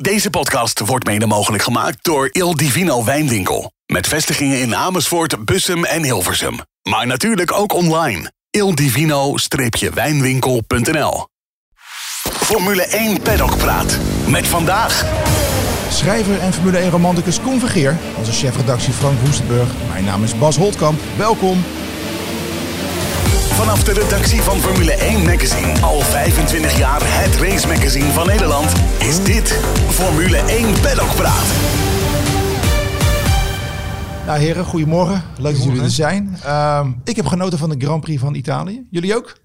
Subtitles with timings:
[0.00, 3.72] Deze podcast wordt mede mogelijk gemaakt door Il Divino Wijnwinkel.
[3.86, 6.58] Met vestigingen in Amersfoort, Bussum en Hilversum.
[6.82, 8.32] Maar natuurlijk ook online.
[8.50, 11.26] ildivino-wijnwinkel.nl
[12.22, 13.98] Formule 1 Paddock Praat.
[14.26, 15.04] Met vandaag...
[15.90, 17.96] Schrijver en Formule 1 romanticus Koen Vergeer.
[18.18, 19.68] Onze chefredactie Frank Woestenburg.
[19.88, 21.00] Mijn naam is Bas Holtkamp.
[21.16, 21.64] Welkom.
[23.60, 25.80] Vanaf de redactie van Formule 1 Magazine.
[25.80, 28.72] Al 25 jaar het race magazine van Nederland.
[28.98, 29.48] Is dit
[29.88, 31.46] Formule 1 Paddock Praat.
[34.26, 35.22] Nou heren, goedemorgen.
[35.38, 36.36] Leuk dat jullie er zijn.
[36.42, 38.86] Ehm, ik heb genoten van de Grand Prix van Italië.
[38.90, 39.38] Jullie ook?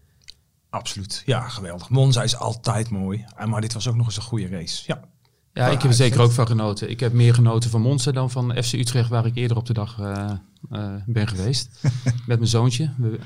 [0.69, 1.23] Absoluut.
[1.25, 1.89] Ja, geweldig.
[1.89, 3.25] Monza is altijd mooi.
[3.37, 4.83] Eh, Maar dit was ook nog eens een goede race.
[4.87, 4.99] Ja.
[5.53, 6.89] Ja, ik heb er zeker ook van genoten.
[6.89, 9.73] Ik heb meer genoten van Monza dan van FC Utrecht, waar ik eerder op de
[9.73, 10.31] dag eh,
[10.71, 11.69] eh, ben geweest.
[12.27, 12.93] met mijn zoontje.
[12.97, 13.19] We-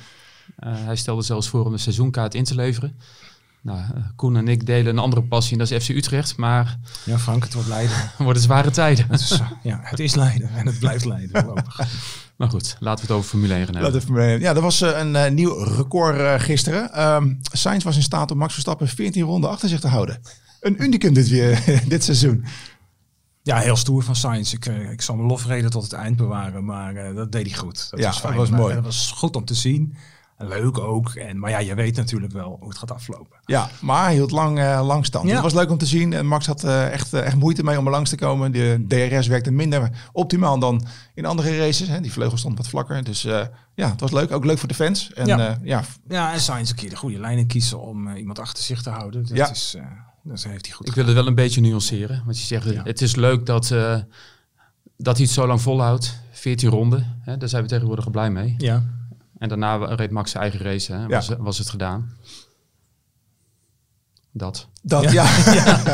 [0.60, 2.96] hij stelde zelfs voor om de seizoenkaart in te leveren.
[3.62, 6.38] Nou, eh, Koen en ik delen een andere passie, en dat is FC Utrecht.
[6.38, 7.96] Maar Ja, Frank, het wordt Leiden.
[7.98, 9.06] het worden zware tijden.
[9.10, 11.80] Het is, eh, ja, het is Leiden en het blijft Leiden voorlopig.
[12.38, 13.92] maar goed, laten we het over Formule 1 gaan hebben.
[13.94, 16.94] Laten we Formule 1 Ja, er was eh, een eh, nieuw record eh, gisteren.
[16.94, 20.22] Ehm Sainz was in staat om Max Verstappen 14 ronden achter zich te houden.
[20.62, 22.46] Een unicum dit, weer, dit seizoen.
[23.44, 24.54] Ja, heel stoer van Sainz.
[24.54, 27.58] Ik, eh, ik zal mijn lofreden tot het eind bewaren, maar eh, dat deed hij
[27.58, 27.88] goed.
[27.90, 28.36] Dat Ja, was dat fijn.
[28.40, 28.76] was Maar mooi.
[28.76, 29.96] Het was goed om te zien.
[30.42, 31.10] Leuk ook.
[31.10, 33.38] En, maar ja, je weet natuurlijk wel hoe het gaat aflopen.
[33.46, 35.28] Ja, maar hij hield lang, eh, lang stand.
[35.28, 35.34] Ja.
[35.34, 36.14] Het was leuk om te zien.
[36.14, 38.52] En Max had eh, echt, eh, echt moeite mee om er langs te komen.
[38.52, 41.88] De DRS werkte minder optimaal dan in andere races.
[41.88, 42.02] Hè.
[42.02, 43.04] Die vleugel stond wat vlakker.
[43.04, 43.42] Dus eh,
[43.76, 44.32] ja, het was leuk.
[44.32, 45.14] Ook leuk voor de fans.
[45.14, 45.38] En Ja.
[45.38, 48.82] ja, ja Ja, en Sainz een keer de goede lijnen kiezen om iemand achter zich
[48.82, 49.28] te houden.
[49.28, 49.50] Dat, Ja.
[49.50, 49.84] is, eh,
[50.24, 52.22] dat heeft hij goed Ik wil het wel een beetje nuanceren.
[52.26, 52.84] Want je zegt, Ja.
[52.84, 53.98] het is leuk dat, eh,
[54.98, 56.20] dat hij het zo lang volhoudt.
[56.32, 58.56] 14 ronden, hè, daar zijn we tegenwoordig blij mee.
[58.58, 58.84] Ja.
[59.40, 61.08] En daarna reed Max zijn eigen race, hè, Ja.
[61.08, 62.18] was, was het gedaan.
[64.32, 64.68] Dat.
[64.82, 65.26] dat, ja.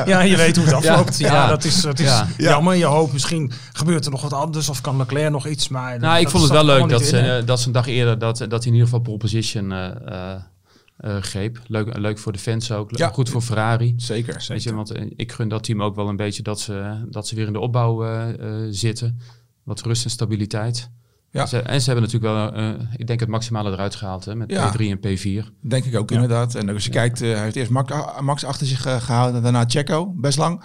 [0.06, 1.18] Ja, je weet hoe het afloopt.
[1.18, 1.48] Ja, Ja.
[1.48, 2.28] dat is, dat is Ja.
[2.38, 2.76] jammer.
[2.76, 5.68] Je hoopt misschien gebeurt er nog wat anders of kan Leclerc nog iets.
[5.68, 8.38] Maar Nou, ik vond het wel leuk dat ze, dat ze een dag eerder dat,
[8.38, 10.42] dat hij in ieder geval pole position eh, eh,
[10.98, 11.60] eh, greep.
[11.68, 12.98] Leuk, leuk voor de fans ook.
[12.98, 13.10] Ja.
[13.10, 13.94] Goed voor Ferrari.
[13.98, 14.46] Zeker.
[14.48, 17.36] Weet je, want ik gun dat team ook wel een beetje dat ze, dat ze
[17.36, 18.06] weer in de opbouw
[18.70, 19.20] zitten.
[19.64, 20.90] Wat rust en stabiliteit.
[21.36, 21.46] Ja.
[21.46, 24.52] Ze, en ze hebben natuurlijk wel, eh, ik denk het maximale eruit gehaald hè, met
[24.52, 24.72] Ja.
[24.74, 25.50] P3 en P4.
[25.62, 26.16] Denk ik ook Ja.
[26.16, 26.56] inderdaad.
[26.56, 29.42] En als je kijkt, eh, hij heeft eerst Max, Max achter zich eh, gehouden.
[29.44, 30.64] Daarna Checo, best lang.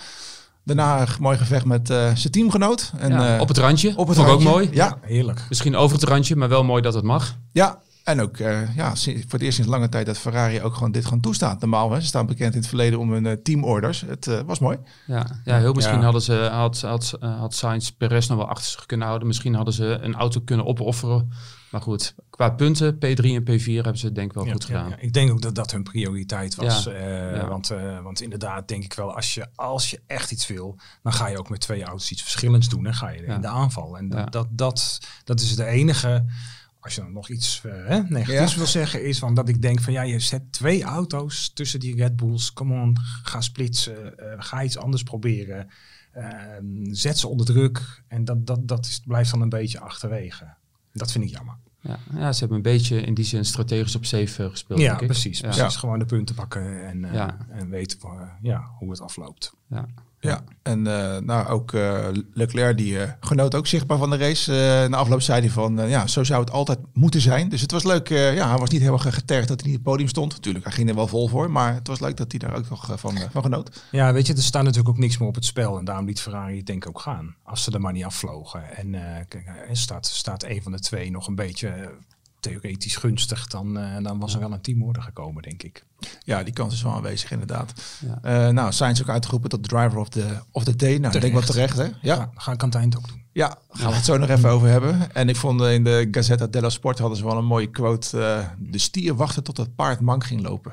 [0.64, 2.92] Daarna een mooi gevecht met eh, zijn teamgenoot.
[2.98, 4.48] En, Ja, eh, op het randje, op het vond ik ook randje.
[4.48, 4.68] mooi.
[4.76, 5.44] Ja, Heerlijk.
[5.48, 7.36] Misschien over het randje, maar wel mooi dat het mag.
[7.52, 7.78] ja.
[8.04, 11.04] En ook eh, ja, voor het eerst sinds lange tijd dat Ferrari ook gewoon dit
[11.04, 11.60] gewoon toestaat.
[11.60, 14.00] Normaal, hè, ze staan bekend in het verleden om hun eh, teamorders.
[14.00, 14.78] Het eh, was mooi.
[15.06, 16.02] Ja, ja heel misschien Ja.
[16.04, 19.28] hadden ze, had, had, had Sainz Perez nog wel achter zich kunnen houden.
[19.28, 21.30] Misschien hadden ze een auto kunnen opofferen.
[21.70, 24.64] Maar goed, qua punten, P3 en P4 hebben ze het denk ik wel Ja, goed
[24.64, 24.88] gedaan.
[24.88, 24.96] ja.
[24.98, 26.84] Ik denk ook dat dat hun prioriteit was.
[26.84, 27.48] Ja, Eh, ja.
[27.48, 31.12] Want, eh, want inderdaad denk ik wel, als je, als je echt iets wil, dan
[31.12, 32.86] ga je ook met twee auto's iets verschillends doen.
[32.86, 33.34] En ga je Ja.
[33.34, 33.96] in de aanval.
[33.98, 34.24] En Ja.
[34.24, 36.24] dat, dat, dat is de enige,
[36.80, 38.58] als je dan nog iets hè, negatiefs Ja.
[38.58, 41.94] wil zeggen, is van dat ik denk van ja, je zet twee auto's tussen die
[41.96, 42.52] Red Bulls.
[42.52, 44.18] Come on, ga splitsen.
[44.18, 45.68] eh, ga iets anders proberen.
[46.12, 46.32] eh,
[46.90, 48.02] zet ze onder druk.
[48.08, 50.54] En dat, dat, dat is, blijft dan een beetje achterwege.
[50.92, 51.54] Dat vind ik jammer.
[51.80, 54.80] Ja, ja, ze hebben een beetje in die zin strategisch op safe eh, gespeeld.
[54.80, 55.06] Ja, denk ik.
[55.06, 55.40] precies.
[55.40, 55.48] Ja.
[55.48, 55.76] precies.
[55.76, 57.36] Gewoon de punten pakken en, eh, Ja.
[57.48, 57.98] en weten
[58.42, 59.52] ja, hoe het afloopt.
[59.70, 59.86] Ja.
[60.20, 64.86] Ja, en eh, nou ook eh, Leclerc die eh, genoot ook zichtbaar van de race.
[64.88, 67.48] Na afloop zei hij van, ja, zo zou het altijd moeten zijn.
[67.48, 68.08] Dus het was leuk.
[68.08, 70.32] ja, hij was niet heel erg getergd dat hij niet op het podium stond.
[70.32, 71.50] Natuurlijk, hij ging er wel vol voor.
[71.50, 73.82] Maar het was leuk dat hij daar ook nog van, van genoot.
[73.90, 75.78] Ja, weet je, er staat natuurlijk ook niks meer op het spel.
[75.78, 77.34] En daarom liet Ferrari het denk ik ook gaan.
[77.42, 78.76] Als ze er maar niet afvlogen.
[78.76, 78.90] En
[79.28, 81.90] kijk, staat, staat een van de twee nog een beetje
[82.40, 83.46] theoretisch gunstig.
[83.46, 85.84] Dan, eh, dan was er wel een teamorder gekomen, denk ik.
[86.24, 87.72] Ja, die kans is wel aanwezig inderdaad.
[88.06, 88.18] Ja.
[88.46, 90.98] Eh, nou, Sainz ook uitgeroepen tot driver of the, of the day.
[90.98, 91.82] Nou, ik denk wel terecht hè.
[91.84, 93.22] Ja, Ja, ga ik aan het eind ook doen.
[93.32, 95.14] ja, gaan we het zo nog even over hebben.
[95.14, 98.22] En ik vond in de Gazzetta dello Sport hadden ze wel een mooie quote.
[98.22, 100.72] eh, de stier wachtte tot het paard mank ging lopen.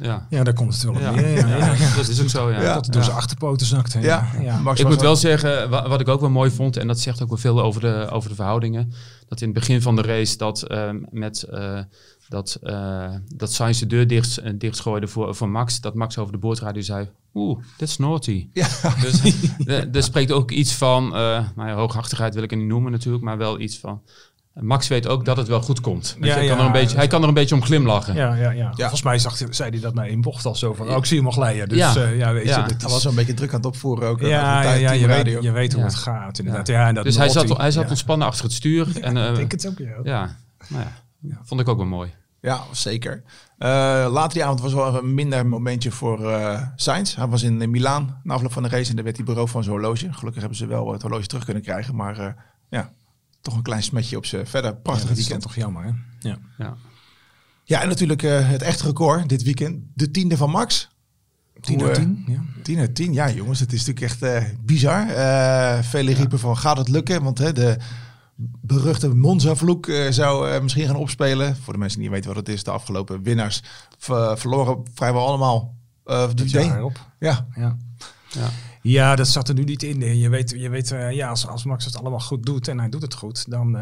[0.00, 0.26] Ja.
[0.30, 1.10] Ja, daar komt het wel op Ja.
[1.10, 1.48] neer.
[1.48, 1.94] Ja, ja, ja.
[1.96, 2.50] dat is ook zo.
[2.50, 2.74] Ja.
[2.74, 4.00] Dat het door zijn achterpoten zakte.
[4.00, 4.58] Ja, ja.
[4.58, 7.22] Max Ik moet wel zeggen, wa- wat ik ook wel mooi vond, en dat zegt
[7.22, 8.92] ook wel veel over de, over de verhoudingen,
[9.28, 11.78] dat in het begin van de race dat ehm, met eh,
[12.28, 16.32] dat, eh dat Sainz de deur dicht, eh, dichtgooide voor, voor Max, dat Max over
[16.32, 18.48] de boordradio zei, oeh, that's naughty.
[18.52, 18.68] Ja.
[19.00, 19.20] Dus
[19.92, 23.24] er spreekt ook iets van, eh nou ja, hooghartigheid wil ik het niet noemen natuurlijk,
[23.24, 24.02] maar wel iets van,
[24.60, 26.16] Max weet ook dat het wel goed komt.
[26.20, 28.14] Weet Ja, je, hij, kan er een beetje, hij kan er een beetje om glimlachen.
[28.14, 28.72] Ja, ja, ja.
[28.76, 31.04] Volgens mij zag, hij- zei hij dat na één bocht al zo van, oh, ik
[31.04, 31.68] zie hem al glijden.
[31.68, 31.94] Dus Ja.
[31.96, 32.56] ja, ja weet Ja.
[32.56, 34.20] je, dit Hij is- was wel een beetje druk aan het opvoeren ook.
[34.20, 35.86] eh, ja, ja, de ja, je, weet, je weet hoe Ja.
[35.86, 36.66] het gaat inderdaad.
[36.66, 36.86] Ja.
[36.88, 37.88] en dat Dus hij zat, hij zat ja.
[37.88, 39.00] ontspannen achter het stuur.
[39.00, 39.94] En, eh, Ik denk het ook, ja.
[40.02, 40.36] ja,
[40.68, 40.84] nou
[41.20, 42.10] ja, vond ik ook wel mooi.
[42.40, 43.22] Ja, zeker.
[43.58, 43.68] Uh,
[44.10, 47.14] later die avond was wel een minder momentje voor uh, Sainz.
[47.16, 49.48] Hij was in, in Milaan na afloop van de race en daar werd hij bureau
[49.48, 50.12] van zijn horloge.
[50.12, 52.26] Gelukkig hebben ze wel het horloge terug kunnen krijgen, maar uh,
[52.68, 52.90] ja,
[53.46, 55.42] toch een klein smetje op zijn verder prachtige ja, weekend.
[55.42, 55.90] toch jammer, hè?
[56.28, 56.38] Ja.
[56.58, 56.76] Ja,
[57.64, 59.82] ja en natuurlijk het echte record dit weekend.
[59.94, 60.88] De tiende van Max.
[61.60, 62.44] 10 uit 10, ja.
[62.62, 65.06] 10 uit 10, ja jongens, het is natuurlijk echt bizar.
[65.84, 67.76] vele riepen van gaat het lukken, want hè, de
[68.60, 71.56] beruchte Monza-vloek uh, zou uh, misschien gaan opspelen.
[71.56, 73.62] Voor de mensen die niet weten wat het is, de afgelopen winnaars
[74.34, 75.74] verloren vrijwel allemaal
[76.06, 77.10] uh, de jaar op.
[77.18, 77.46] Ja.
[77.54, 77.76] ja.
[78.28, 78.48] Ja.
[78.88, 80.18] Ja, dat zat er nu niet in.
[80.18, 83.02] Je weet, je weet ja, als, als Max het allemaal goed doet en hij doet
[83.02, 83.76] het goed, dan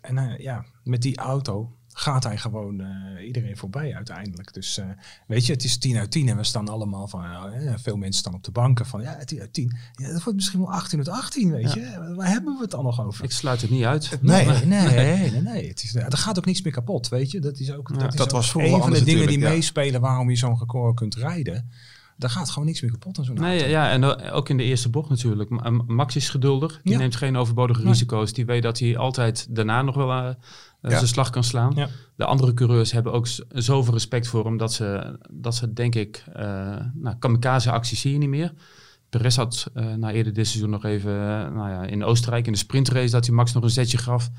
[0.00, 4.52] en ja, met die auto gaat hij gewoon uh, iedereen voorbij uiteindelijk.
[4.52, 4.84] Dus uh,
[5.26, 8.20] weet je, het is 10 uit 10 en we staan allemaal van, uh, veel mensen
[8.20, 9.76] staan op de banken van, ja, 10 uit 10.
[9.92, 11.80] Ja, dat wordt misschien wel 18 uit 18, weet ja.
[11.80, 12.14] je.
[12.14, 13.24] Waar hebben we het dan nog over?
[13.24, 14.18] Ik sluit het niet uit.
[14.20, 15.42] Nee, nee, nee, nee.
[15.42, 17.40] nee, Het is, er gaat ook niks meer kapot, weet je.
[17.40, 20.00] Dat is ook, ja, dat is dat ook was een van de dingen die meespelen
[20.00, 21.70] waarom je zo'n record kunt rijden.
[22.22, 23.70] Daar gaat gewoon niks meer kapot aan zo'n nee, auto.
[23.70, 25.50] Ja, en ook in de eerste bocht natuurlijk.
[25.86, 26.80] Max is geduldig.
[26.82, 26.98] Die Ja.
[26.98, 27.88] neemt geen overbodige Nee.
[27.92, 28.32] risico's.
[28.32, 30.30] Die weet dat hij altijd daarna nog wel uh,
[30.82, 30.90] Ja.
[30.90, 31.72] zijn slag kan slaan.
[31.74, 31.88] Ja.
[32.16, 36.24] De andere coureurs hebben ook zoveel respect voor hem dat ze, dat ze denk ik,
[36.28, 36.42] uh,
[36.94, 38.52] nou, kamikaze-acties zie je niet meer.
[39.08, 41.18] Perez had uh, na eerder dit seizoen nog even, uh,
[41.54, 44.30] nou ja, in Oostenrijk in de sprintrace dat hij Max nog een zetje gaf.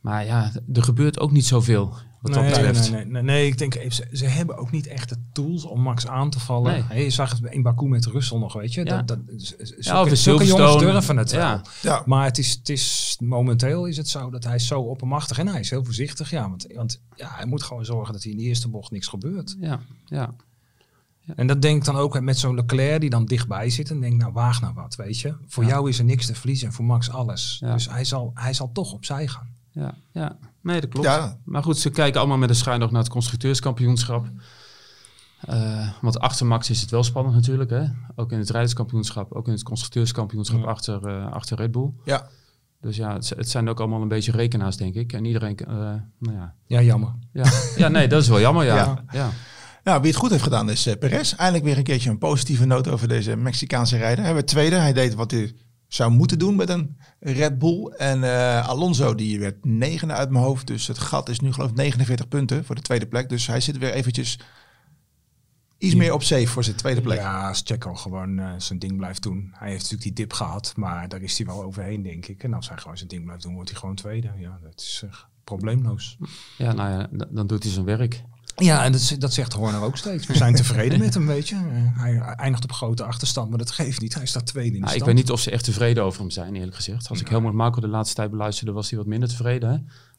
[0.00, 2.90] Maar ja, er gebeurt ook niet zoveel wat dat nee, betreft.
[2.90, 5.64] Nee, nee, nee, nee, ik denk, even, ze, ze hebben ook niet echt de tools
[5.64, 6.72] om Max aan te vallen.
[6.72, 6.82] Nee.
[6.82, 8.84] Hey, je zag het in Baku met Russell nog, weet je.
[8.84, 9.02] Ja.
[9.02, 11.40] Dat, dat, Ja, zulke, of zulke jongens durven het wel.
[11.40, 11.62] Ja.
[11.82, 15.38] Ja, Maar het is, het is, momenteel is het zo dat hij is zo oppermachtig
[15.38, 16.30] en hij is heel voorzichtig.
[16.30, 19.06] Ja, want, want ja, hij moet gewoon zorgen dat hij in de eerste bocht niks
[19.06, 19.56] gebeurt.
[19.60, 20.34] Ja, ja.
[21.36, 24.18] En dat denk ik dan ook met zo'n Leclerc die dan dichtbij zit en denkt,
[24.18, 25.36] nou waag nou wat, weet je.
[25.46, 25.68] Voor Ja.
[25.68, 27.56] jou is er niks te verliezen en voor Max alles.
[27.60, 27.72] Ja.
[27.72, 29.58] Dus hij zal, hij zal toch opzij gaan.
[29.72, 30.38] Ja, ja.
[30.62, 31.06] Nee, dat klopt.
[31.06, 31.36] Ja.
[31.44, 34.26] Maar goed, ze kijken allemaal met een schuin nog naar het constructeurskampioenschap.
[35.40, 37.70] Eh, want achter Max is het wel spannend natuurlijk.
[37.70, 37.84] Hè?
[38.16, 40.66] Ook in het rijderskampioenschap, ook in het constructeurskampioenschap Ja.
[40.66, 41.90] achter, eh, achter Red Bull.
[42.04, 42.28] ja.
[42.80, 45.12] Dus ja, het, het zijn ook allemaal een beetje rekenaars, denk ik.
[45.12, 45.74] En iedereen, eh,
[46.18, 46.54] nou ja.
[46.66, 47.12] Ja, jammer.
[47.32, 47.44] ja.
[47.76, 48.74] Ja, nee, dat is wel jammer, ja.
[48.76, 49.04] Ja.
[49.12, 49.30] ja.
[49.84, 51.32] Nou, wie het goed heeft gedaan is uh, Perez.
[51.34, 54.24] Eindelijk weer een keertje een positieve noot over deze Mexicaanse rijder.
[54.24, 54.76] Hij werd tweede.
[54.76, 55.54] Hij deed wat hij
[55.92, 57.86] zou moeten doen met een Red Bull.
[57.86, 60.66] En eh, Alonso die werd negende uit mijn hoofd.
[60.66, 63.28] Dus het gat is nu geloof ik 49 punten voor de tweede plek.
[63.28, 64.38] Dus hij zit weer eventjes
[65.78, 67.18] iets meer op safe voor zijn tweede plek.
[67.18, 69.50] Ja, als Checo gewoon eh, zijn ding blijft doen.
[69.52, 72.42] Hij heeft natuurlijk die dip gehad, maar daar is hij wel overheen, denk ik.
[72.42, 74.30] En als hij gewoon zijn ding blijft doen, wordt hij gewoon tweede.
[74.38, 75.14] Ja, dat is eh,
[75.44, 76.18] probleemloos.
[76.58, 78.22] Ja, nou ja, dan doet hij zijn werk.
[78.64, 80.26] Ja, en dat, dat zegt Horner ook steeds.
[80.26, 81.56] We zijn tevreden met hem, weet je.
[81.94, 84.14] Hij eindigt op grote achterstand, maar dat geeft niet.
[84.14, 85.16] Hij staat tweede in de Nou, ik stand.
[85.16, 87.08] weet niet of ze echt tevreden over hem zijn, eerlijk gezegd.
[87.08, 89.68] Als ik Helmut Marco de laatste tijd beluisterde, was hij wat minder tevreden.
[89.70, 89.76] Hè?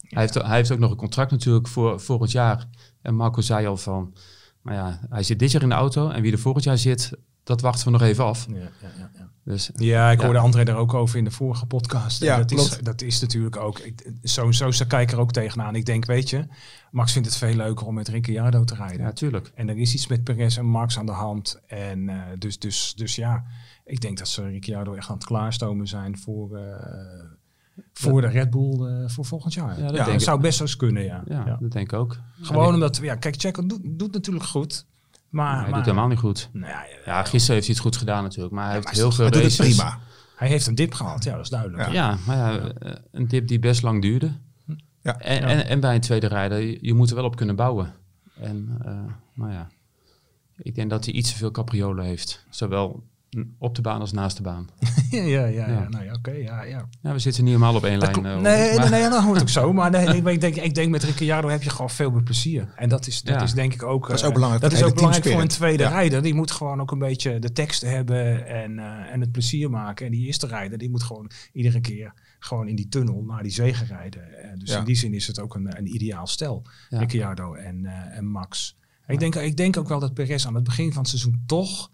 [0.08, 2.68] Hij, heeft, hij heeft ook nog een contract natuurlijk voor volgend jaar.
[3.02, 4.14] En Marco zei al van,
[4.62, 6.10] maar ja, hij zit dit jaar in de auto.
[6.10, 7.12] En wie er volgend jaar zit,
[7.44, 8.46] dat wachten we nog even af.
[8.50, 8.68] Ja, ja,
[8.98, 9.30] ja, ja.
[9.44, 10.24] Dus Ja, ik Ja.
[10.26, 12.22] hoorde André daar ook over in de vorige podcast.
[12.22, 13.82] En Ja, dat, is, dat is natuurlijk ook.
[14.24, 15.76] Zo, zo sta ik er ook tegenaan.
[15.76, 16.48] Ik denk, weet je,
[16.92, 19.02] Max vindt het veel leuker om met Ricciardo te rijden.
[19.02, 19.52] ja, tuurlijk.
[19.56, 21.60] En er is iets met Perez en Max aan de hand.
[21.68, 23.44] En eh, dus, dus, dus ja,
[23.86, 26.64] ik denk dat ze Ricciardo echt aan het klaarstomen zijn voor, eh,
[27.94, 29.70] voor de Red Bull eh, voor volgend jaar.
[29.70, 30.26] Ja, Ja, dat dat denk ik.
[30.26, 31.24] zou best zo eens kunnen, ja.
[31.26, 31.58] Ja, Ja.
[31.62, 32.18] dat denk ik ook.
[32.42, 34.86] Gewoon omdat, ja, kijk, Checo doet, doet natuurlijk goed.
[35.32, 36.50] Maar, hij maar doet helemaal niet goed.
[36.52, 36.74] nou
[37.06, 38.54] ja, gisteren heeft hij het goed gedaan natuurlijk.
[38.54, 40.00] Maar hij heeft maar heel veel Hij doet het prima.
[40.36, 41.92] hij heeft een dip gehad, ja, dat is duidelijk.
[41.92, 42.18] Ja.
[42.26, 42.72] Maar ja,
[43.12, 44.32] een dip die best lang duurde.
[45.02, 45.20] Ja.
[45.20, 45.44] En.
[45.44, 47.94] En, en bij een tweede rijder, je, je moet er wel op kunnen bouwen.
[48.40, 48.92] En eh,
[49.34, 49.68] nou ja,
[50.58, 52.46] ik denk dat hij iets te veel capriolen heeft.
[52.50, 53.04] Zowel
[53.60, 54.68] op de baan als naast de baan.
[55.10, 55.90] ja, ja, ja, Ja.
[55.90, 56.88] Nou ja, oké, ja, ja.
[57.02, 58.26] Ja, we zitten niet helemaal op één Dat lijn.
[58.26, 59.74] eh, nee, nee, maar- nee, dat hoort ook zo.
[59.82, 62.24] Maar nee, nee, maar ik, denk, ik denk met Ricciardo heb je gewoon veel meer
[62.24, 62.74] plezier.
[62.76, 63.42] En dat is, dat Ja.
[63.42, 64.08] is denk ik ook...
[64.08, 65.90] Dat is eh, ook belangrijk Dat voor is ook belangrijk voor een tweede Ja.
[65.90, 66.22] rijder.
[66.22, 70.06] Die moet gewoon ook een beetje de tekst hebben en, eh, en het plezier maken.
[70.06, 73.52] En die eerste rijder, die moet gewoon iedere keer gewoon in die tunnel naar die
[73.52, 74.22] zegen rijden.
[74.58, 74.78] Dus Ja.
[74.80, 76.64] in die zin is het ook een, een ideaal stel.
[76.90, 77.00] Ja.
[77.00, 78.78] Ricciardo en, eh, en Max.
[79.08, 81.92] Ik, denk, ik denk ook wel dat Perez aan het begin van het seizoen toch...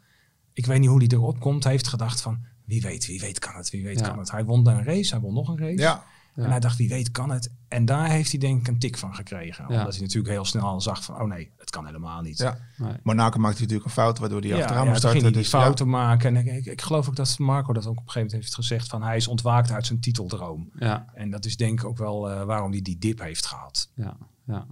[0.58, 1.64] Ik weet niet hoe hij erop komt.
[1.64, 2.40] heeft gedacht van...
[2.66, 4.08] Wie weet, wie weet kan het, wie weet Ja.
[4.08, 4.32] kan het.
[4.32, 5.82] Hij won daar een race, hij won nog een race.
[5.82, 6.04] Ja,
[6.36, 6.44] Ja.
[6.44, 7.52] En hij dacht, wie weet kan het.
[7.68, 9.66] En daar heeft hij denk ik een tik van gekregen.
[9.70, 9.78] Ja.
[9.80, 12.38] Omdat hij natuurlijk heel snel al zag van, oh nee, het kan helemaal niet.
[12.38, 12.58] ja.
[12.78, 12.94] Nee.
[13.04, 15.22] Monaco maakte natuurlijk een fout, waardoor hij ja, achteraan ja, moest starten.
[15.22, 16.36] ging die Dus, fouten maken.
[16.36, 18.56] En ik, ik, ik geloof ook dat Marco dat ook op een gegeven moment heeft
[18.56, 18.88] gezegd.
[18.88, 20.70] Van hij is ontwaakt uit zijn titeldroom.
[20.80, 23.90] Ja, En dat is denk ik ook wel eh, waarom hij die dip heeft gehad.
[23.96, 24.66] ja, ja.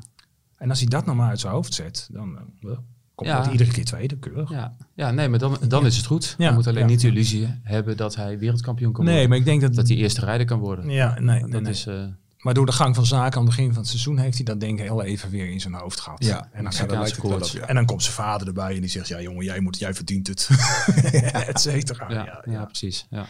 [0.58, 2.70] En als hij dat nou maar uit zijn hoofd zet, dan eh,
[3.16, 3.52] komt Ja.
[3.52, 4.50] iedere keer tweede, keurig.
[4.50, 6.36] Ja, ja nee, maar dan, dan is het goed.
[6.38, 6.88] Ja, Je moet alleen ja.
[6.90, 9.30] niet de illusie hebben dat hij wereldkampioen kan Nee, worden.
[9.30, 9.74] maar ik denk dat...
[9.76, 10.90] Dat hij eerste rijder kan worden.
[10.90, 11.72] ja, nee, nee, dat nee.
[11.72, 11.86] is...
[11.88, 12.04] eh,
[12.38, 14.60] Maar door de gang van zaken aan het begin van het seizoen heeft hij dat
[14.60, 16.24] denk ik heel even weer in zijn hoofd gehad.
[16.26, 17.52] Ja, en dan, ja, hij- lijkt het wel op, koorts.
[17.52, 17.62] ja.
[17.62, 20.28] en dan komt zijn vader erbij en die zegt, ja jongen, jij, moet, jij verdient
[20.28, 20.50] het.
[21.48, 22.06] Et cetera.
[22.10, 22.66] Ja, Ja, ja, ja.
[22.66, 23.08] precies.
[23.10, 23.26] Ja.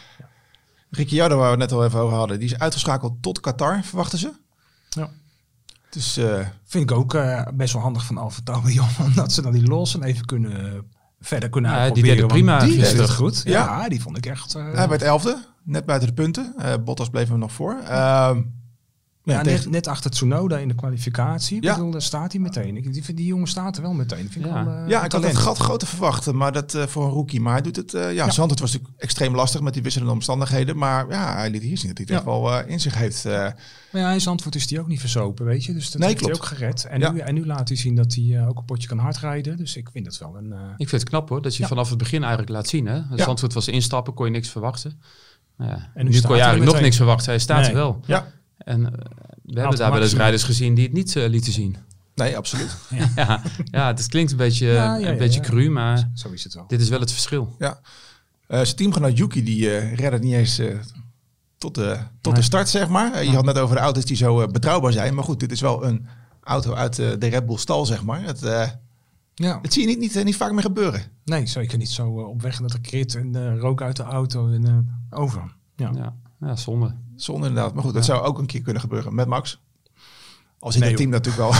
[0.90, 4.18] Ricciardo, waar we het net al even over hadden, die is uitgeschakeld tot Qatar, verwachten
[4.18, 4.32] ze.
[4.88, 5.10] Ja.
[5.90, 9.52] Dus eh, Vind ik ook eh, best wel handig van Alfa Tauri, omdat ze dan
[9.52, 10.82] die Lawson even kunnen,
[11.20, 12.16] verder kunnen Ja, die uitproberen.
[12.16, 13.04] deed het prima die deed gisteren.
[13.06, 13.42] het goed.
[13.44, 13.52] Ja,
[13.82, 13.88] Ja.
[13.88, 14.54] die vond ik echt...
[14.54, 16.54] eh, hij werd elfde, net buiten de punten.
[16.58, 17.76] Eh, Bottas bleef hem nog voor.
[19.26, 21.62] Ja, ja, tegen- net, net achter Tsunoda in de kwalificatie.
[21.62, 21.70] Ja.
[21.70, 22.76] Ik bedoel, daar staat hij meteen.
[22.76, 24.30] Ik, die, die jongen staat er wel meteen.
[24.30, 24.64] Vind ik Ja.
[24.64, 27.40] wel, eh, ja, ik had het gat groter verwachten, maar dat eh, voor een rookie.
[27.40, 27.94] Maar hij doet het.
[27.94, 30.76] eh, ja, Zandvoort was natuurlijk extreem lastig met die wisselende omstandigheden.
[30.76, 32.14] Maar ja, hij liet hier zien dat hij het Ja.
[32.16, 33.24] echt wel eh, in zich heeft.
[33.24, 33.32] eh.
[33.92, 35.72] Maar ja, in Zandvoort is hij ook niet verzopen, weet je.
[35.72, 36.44] Dus dat Nee, heeft hij klopt.
[36.44, 36.84] ook gered.
[36.84, 37.10] En, Ja.
[37.10, 39.56] nu, en nu laat hij zien dat hij eh, ook een potje kan hardrijden.
[39.56, 40.52] Dus ik vind dat wel een...
[40.52, 41.68] eh, Ik vind het knap hoor, dat je Ja.
[41.68, 42.86] vanaf het begin eigenlijk laat zien.
[42.86, 42.94] Hè?
[42.94, 43.04] Ja.
[43.16, 45.00] Zandvoort was instappen, kon je niks verwachten.
[45.56, 47.30] Nou ja, En nu kon je hij eigenlijk nog niks verwachten.
[47.30, 47.68] Hij staat Nee.
[47.68, 48.00] er wel.
[48.06, 48.26] ja,
[48.66, 48.92] En eh,
[49.42, 51.76] we hebben daar wel eens rijders gezien die het niet eh, lieten zien.
[52.14, 52.76] nee, absoluut.
[53.16, 55.46] ja, ja, het klinkt een beetje, Ja, ja, een ja, beetje ja.
[55.46, 56.66] cru, maar zo is het wel.
[56.66, 57.54] dit is wel het verschil.
[57.58, 57.80] Ja.
[58.46, 60.60] Eh, zijn teamgenoot Yuki, die eh redde het niet eens
[61.58, 62.34] tot, de, tot Nee.
[62.34, 63.24] de start, zeg maar.
[63.24, 65.14] Je had net over de auto's die zo betrouwbaar zijn.
[65.14, 66.06] Maar goed, dit is wel een
[66.42, 68.22] auto uit de Red Bull stal, zeg maar.
[68.22, 68.68] Het, eh,
[69.34, 69.58] Ja.
[69.62, 71.02] het zie je niet, niet, niet vaak meer gebeuren.
[71.24, 74.88] Nee, zeker niet zo op weg naar de krit en rook uit de auto en
[75.10, 75.54] over.
[75.76, 75.90] Ja.
[75.94, 76.56] Ja, ja
[77.16, 77.22] zonde.
[77.22, 77.74] Zonder inderdaad.
[77.74, 79.60] Maar goed, dat zou ook een keer kunnen gebeuren met Max.
[80.58, 81.52] Als in Nee, het team natuurlijk wel.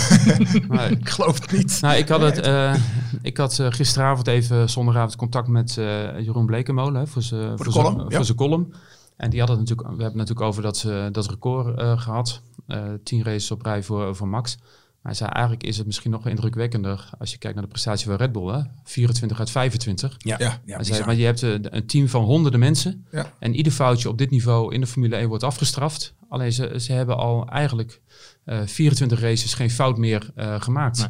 [0.98, 1.78] Ik geloof het niet.
[1.80, 2.74] nou, ik had, het, eh,
[3.22, 8.00] ik had eh, gisteravond even zondagavond contact met eh, Jeroen Blekemolen voor zijn voor column,
[8.00, 8.22] voor ja.
[8.22, 8.72] zijn column.
[9.16, 12.00] En die had het natuurlijk, we hebben het natuurlijk over dat, ze dat record eh,
[12.00, 12.42] gehad.
[12.66, 14.58] Eh tien races op rij voor, voor Max.
[15.06, 18.06] Hij zei eigenlijk is het misschien nog wel indrukwekkender als je kijkt naar de prestatie
[18.06, 18.52] van Red Bull.
[18.54, 18.60] Hè?
[18.84, 20.14] 24 uit 25.
[20.18, 20.58] Ja, Ja.
[20.64, 23.06] ja, Hij zei, maar je hebt eh, een team van honderden mensen.
[23.10, 23.32] Ja.
[23.38, 26.14] En ieder foutje op dit niveau in de Formule 1 wordt afgestraft.
[26.28, 28.00] Alleen ze, ze hebben al eigenlijk
[28.44, 30.98] eh 24 races geen fout meer eh, gemaakt.
[30.98, 31.08] Nee.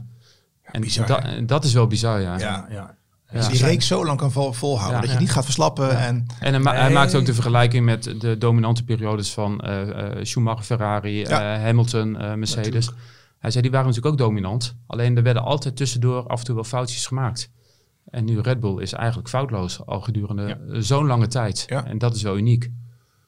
[0.63, 1.37] en bizar, da- hè?
[1.37, 2.39] en dat is wel bizar, ja.
[2.39, 2.95] ja, ja.
[3.33, 3.43] Ja.
[3.43, 4.95] Je die reeks zo lang kan vol, volhouden.
[4.95, 5.01] Ja.
[5.01, 5.21] dat je Ja.
[5.23, 5.99] niet gaat verslappen.
[5.99, 6.93] En, En hij, ma- hij Nee.
[6.93, 9.89] maakt ook de vergelijking met de dominante periodes van eh,
[10.19, 11.55] eh, Schumacher, Ferrari, Ja.
[11.57, 12.91] eh, Hamilton, eh, Mercedes.
[13.39, 14.77] Hij zei, die waren natuurlijk ook dominant.
[14.87, 17.51] Alleen er werden altijd tussendoor af en toe wel foutjes gemaakt.
[18.07, 20.57] En nu Red Bull is eigenlijk foutloos al gedurende Ja.
[20.75, 21.65] eh, zo'n lange tijd.
[21.67, 21.85] Ja.
[21.85, 22.71] En dat is wel uniek.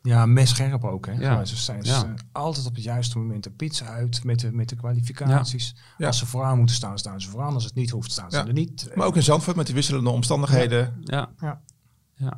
[0.02, 1.06] Ja, messcherp ook.
[1.06, 1.12] Hè.
[1.12, 1.18] Ja.
[1.20, 1.44] Ja.
[1.44, 2.04] Ze zijn Ja.
[2.04, 5.74] eh, altijd op het juiste moment de pizza uit met de, met de kwalificaties.
[5.98, 6.06] Ja.
[6.06, 7.54] Als ze vooraan moeten staan, staan ze vooraan.
[7.54, 8.46] Als het niet hoeft, staan ze Ja.
[8.46, 8.90] er niet.
[8.94, 11.00] maar ook in Zandvoort met die wisselende omstandigheden.
[11.04, 11.28] Ja,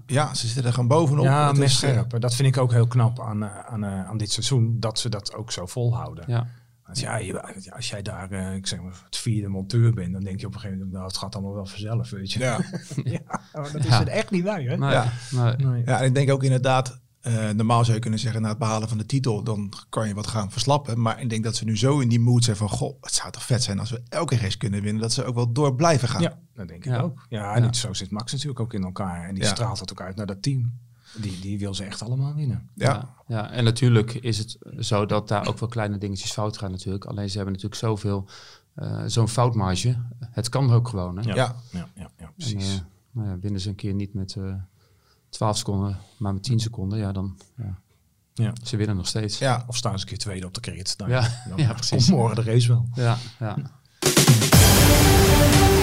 [0.07, 1.25] Ja, ze zitten er gewoon bovenop.
[1.25, 2.21] ja, is, messcherp.
[2.21, 4.77] Dat vind ik ook heel knap aan, eh, aan, eh, aan dit seizoen.
[4.81, 6.25] Dat ze dat ook zo volhouden.
[6.27, 6.47] ja.
[6.99, 10.41] Ja, je- als jij daar, eh, ik zeg maar, het vierde monteur bent, dan denk
[10.41, 12.39] je op een gegeven moment, nou, het gaat allemaal wel vanzelf, weet je.
[12.39, 12.61] Ja.
[13.05, 13.21] Ja,
[13.53, 13.99] maar dat is Ja.
[13.99, 14.77] het echt niet bij, hè?
[14.77, 15.13] Nee, Ja.
[15.57, 15.83] nee.
[15.85, 18.89] Ja, en ik denk ook inderdaad, eh, normaal zou je kunnen zeggen, na het behalen
[18.89, 21.01] van de titel, dan kan je wat gaan verslappen.
[21.01, 23.31] Maar ik denk dat ze nu zo in die mood zijn van, goh, het zou
[23.33, 26.09] toch vet zijn als we elke race kunnen winnen, dat ze ook wel door blijven
[26.09, 26.23] gaan.
[26.23, 27.01] Ja, dat denk ik Ja.
[27.01, 27.27] ook.
[27.29, 27.73] Ja, en Ja.
[27.73, 29.29] zo zit Max natuurlijk ook in elkaar.
[29.29, 29.49] En die Ja.
[29.51, 30.73] straalt dat ook uit naar dat team.
[31.17, 32.69] Die, die wil ze echt allemaal winnen.
[32.75, 32.87] Ja.
[32.93, 36.71] Ja, ja, en natuurlijk is het zo dat daar ook wel kleine dingetjes fout gaan
[36.71, 37.05] natuurlijk.
[37.05, 38.29] Alleen ze hebben natuurlijk zoveel,
[38.75, 39.97] eh, zo'n foutmarge.
[40.31, 41.19] Het kan ook gewoon.
[41.19, 41.23] Hè?
[41.23, 41.35] Ja.
[41.35, 41.55] ja,
[41.95, 42.75] ja, ja precies.
[42.75, 42.81] eh,
[43.13, 44.55] nou ja, winnen ze een keer niet met eh
[45.29, 47.79] 12 seconden, maar met 10 seconden, ja, dan ja,
[48.35, 48.53] Ja.
[48.63, 49.39] ze winnen nog steeds.
[49.39, 49.65] Ja.
[49.67, 50.95] Of staan ze een keer tweede op de crit.
[50.99, 52.09] Nou, Ja, dan ja, komt precies.
[52.11, 52.89] morgen de race wel.
[52.95, 53.57] Ja, ja.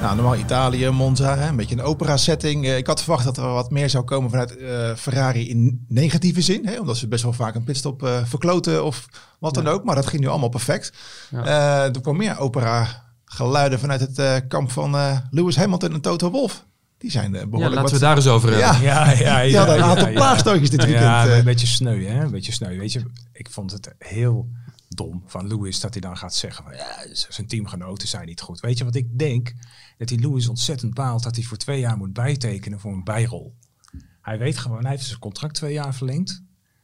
[0.00, 2.64] Nou, normaal Italië, Monza, hè, een beetje een opera-setting.
[2.64, 6.40] Eh, ik had verwacht dat er wat meer zou komen vanuit eh, Ferrari in negatieve
[6.40, 6.66] zin.
[6.66, 9.06] Hè, omdat ze best wel vaak een pitstop eh, verkloten of
[9.38, 9.70] wat dan Ja.
[9.70, 9.84] ook.
[9.84, 10.92] Maar dat ging nu allemaal perfect.
[11.30, 11.44] Ja.
[11.84, 14.96] Er kwam meer opera-geluiden vanuit het kamp van
[15.30, 16.64] Lewis Hamilton en Toto Wolff.
[16.98, 18.08] Die zijn eh, ja behoorlijk laten we wat...
[18.08, 18.82] daar eens over hebben.
[18.82, 19.10] Ja.
[19.10, 21.04] Ja, ja, hadden een aantal plaagstootjes dit weekend.
[21.04, 22.20] Ja, een beetje sneu, hè?
[22.24, 22.78] Een beetje sneu.
[22.78, 24.48] Weet je, ik vond het heel
[24.88, 28.60] dom van Lewis dat hij dan gaat zeggen van ja, zijn teamgenoten zijn niet goed.
[28.60, 29.52] Weet je wat ik denk?
[29.98, 33.56] Dat die Lewis ontzettend baalt dat hij voor twee jaar moet bijtekenen voor een bijrol.
[34.20, 36.42] Hij weet gewoon, hij heeft zijn contract twee jaar verlengd.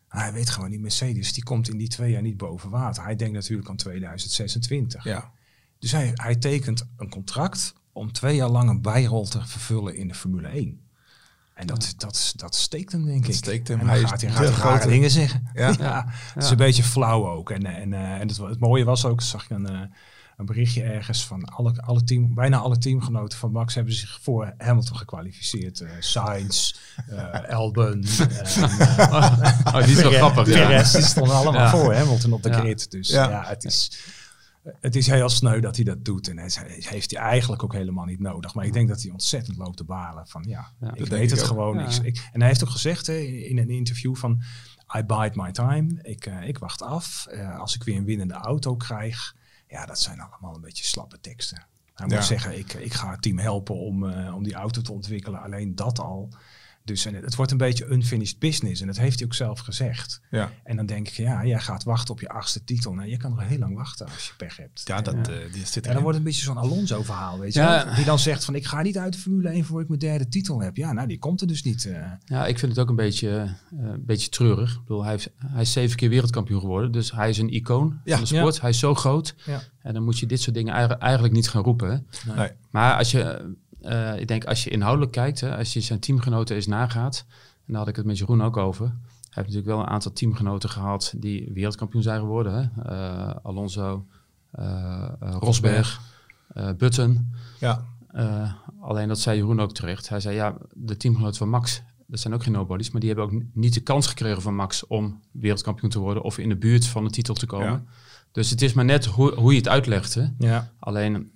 [0.09, 3.04] Hij weet gewoon, die Mercedes die komt in die twee jaar niet boven water.
[3.04, 5.04] Hij denkt natuurlijk aan 2026.
[5.04, 5.32] Ja.
[5.78, 10.09] Dus hij, hij tekent een contract om twee jaar lang een bijrol te vervullen in
[10.09, 10.80] de Formule 1.
[11.54, 13.35] En dat, dat, dat steekt hem, denk ik.
[13.35, 13.80] steekt hem.
[13.80, 14.88] En Hij gaat hij, de gaat hij rare grote.
[14.88, 15.49] dingen zeggen.
[15.54, 15.75] Ja.
[15.78, 16.04] Ja,
[16.35, 17.50] het is een beetje flauw ook.
[17.50, 19.80] En, en, eh, en het, het mooie was ook, zag ik een, eh,
[20.37, 24.54] een berichtje ergens van alle, alle team, bijna alle teamgenoten van Max hebben zich voor
[24.59, 25.80] Hamilton gekwalificeerd.
[25.80, 26.75] Eh Sainz,
[27.09, 30.44] eh Albon, en, eh, Oh, die is wel grappig.
[30.44, 31.71] Perez, die stonden allemaal Ja.
[31.71, 32.59] voor Hamilton op de Ja.
[32.59, 32.90] grid.
[32.90, 33.28] Dus Ja.
[33.30, 33.90] ja, het is...
[34.81, 36.28] het is heel sneu dat hij dat doet.
[36.28, 38.54] En hij heeft hij eigenlijk ook helemaal niet nodig.
[38.54, 40.26] Maar ik denk dat hij ontzettend loopt te balen.
[40.26, 41.47] Van ja, Ja, ik weet het ook.
[41.47, 41.78] gewoon.
[41.78, 42.02] Ja.
[42.02, 44.42] Ik, en hij heeft ook gezegd hè, in een interview van...
[44.97, 45.99] I bide my time.
[46.02, 47.26] Ik, eh, ik wacht af.
[47.26, 49.37] Eh, als ik weer een winnende auto krijg.
[49.69, 51.66] Ja, dat zijn allemaal een beetje slappe teksten.
[51.95, 54.92] Hij moet zeggen, ik, ik ga het team helpen om, eh, om die auto te
[54.92, 55.42] ontwikkelen.
[55.42, 56.28] Alleen dat al.
[56.84, 58.80] Dus en het, het wordt een beetje unfinished business.
[58.80, 60.20] En dat heeft hij ook zelf gezegd.
[60.30, 62.92] Ja, En dan denk ik, ja, jij gaat wachten op je achtste titel.
[62.92, 64.82] Nou, je kan nog heel lang wachten als je pech hebt.
[64.84, 67.54] ja dat En, eh, die zit en dan wordt het een beetje zo'n Alonso-verhaal, weet
[67.54, 67.84] je Ja.
[67.84, 67.94] wel?
[67.94, 70.28] Die dan zegt van, ik ga niet uit de Formule 1 voor ik mijn derde
[70.28, 70.76] titel heb.
[70.76, 71.84] Ja, nou, die komt er dus niet.
[71.86, 72.02] eh.
[72.24, 74.72] Ja, ik vind het ook een beetje, eh, een beetje treurig.
[74.74, 76.92] Ik bedoel, hij, heeft, hij is zeven keer wereldkampioen geworden.
[76.92, 78.16] Dus hij is een icoon Ja.
[78.16, 78.60] van de sport.
[78.60, 79.34] Hij is zo groot.
[79.46, 79.62] Ja.
[79.82, 82.06] En dan moet je dit soort dingen eigenlijk, niet gaan roepen.
[82.36, 82.50] Nee.
[82.70, 86.56] Maar als je, eh, ik denk, als je inhoudelijk kijkt, hè, als je zijn teamgenoten
[86.56, 87.24] eens nagaat,
[87.66, 88.86] en daar had ik het met Jeroen ook over.
[88.86, 92.52] Hij heeft natuurlijk wel een aantal teamgenoten gehad die wereldkampioen zijn geworden.
[92.52, 92.82] Hè?
[92.82, 94.06] Eh, Alonso,
[94.50, 96.00] eh, Rosberg,
[96.76, 97.34] Button.
[97.60, 97.84] Ja,
[98.80, 100.08] alleen dat zei Jeroen ook terecht.
[100.08, 103.26] Hij zei, ja, de teamgenoten van Max, dat zijn ook geen nobodies, maar die hebben
[103.26, 106.86] ook niet de kans gekregen van Max om wereldkampioen te worden of in de buurt
[106.86, 107.66] van de titel te komen.
[107.66, 107.82] Ja.
[108.32, 110.14] Dus het is maar net hoe, hoe je het uitlegt.
[110.14, 110.26] Hè?
[110.38, 110.70] Ja.
[110.78, 111.30] Alleen,